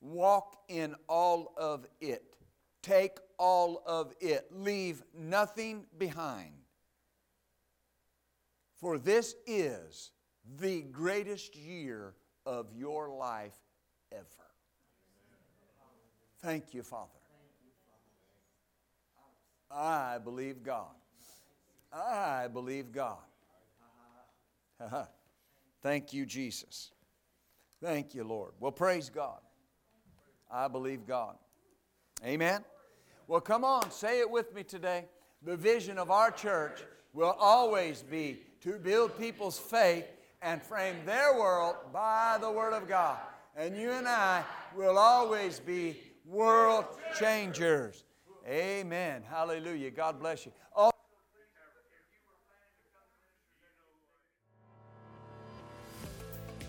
[0.00, 2.36] Walk in all of it.
[2.82, 4.48] Take all of it.
[4.50, 6.52] Leave nothing behind.
[8.80, 10.10] For this is
[10.58, 12.14] the greatest year
[12.44, 13.56] of your life
[14.10, 14.26] ever.
[16.40, 17.10] Thank you, Father.
[19.70, 20.94] I believe God.
[21.92, 23.18] I believe God.
[24.80, 25.04] Uh-huh.
[25.82, 26.90] Thank you, Jesus.
[27.80, 28.52] Thank you, Lord.
[28.60, 29.40] Well, praise God.
[30.50, 31.36] I believe God.
[32.24, 32.64] Amen?
[33.26, 35.06] Well, come on, say it with me today.
[35.42, 36.82] The vision of our church
[37.12, 40.06] will always be to build people's faith
[40.42, 43.18] and frame their world by the Word of God.
[43.56, 46.86] And you and I will always be world
[47.18, 48.04] changers.
[48.48, 49.22] Amen.
[49.28, 49.90] Hallelujah.
[49.90, 50.52] God bless you.
[50.74, 50.90] Oh,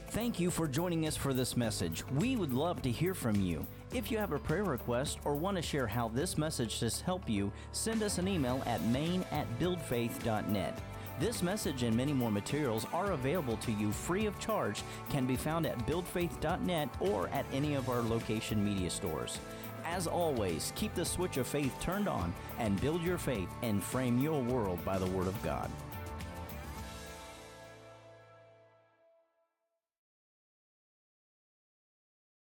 [0.09, 2.03] Thank you for joining us for this message.
[2.11, 3.65] We would love to hear from you.
[3.93, 7.29] If you have a prayer request or want to share how this message has helped
[7.29, 10.79] you, send us an email at main at buildfaith.net.
[11.19, 15.35] This message and many more materials are available to you free of charge, can be
[15.35, 19.39] found at buildfaith.net or at any of our location media stores.
[19.85, 24.17] As always, keep the switch of faith turned on and build your faith and frame
[24.17, 25.69] your world by the Word of God.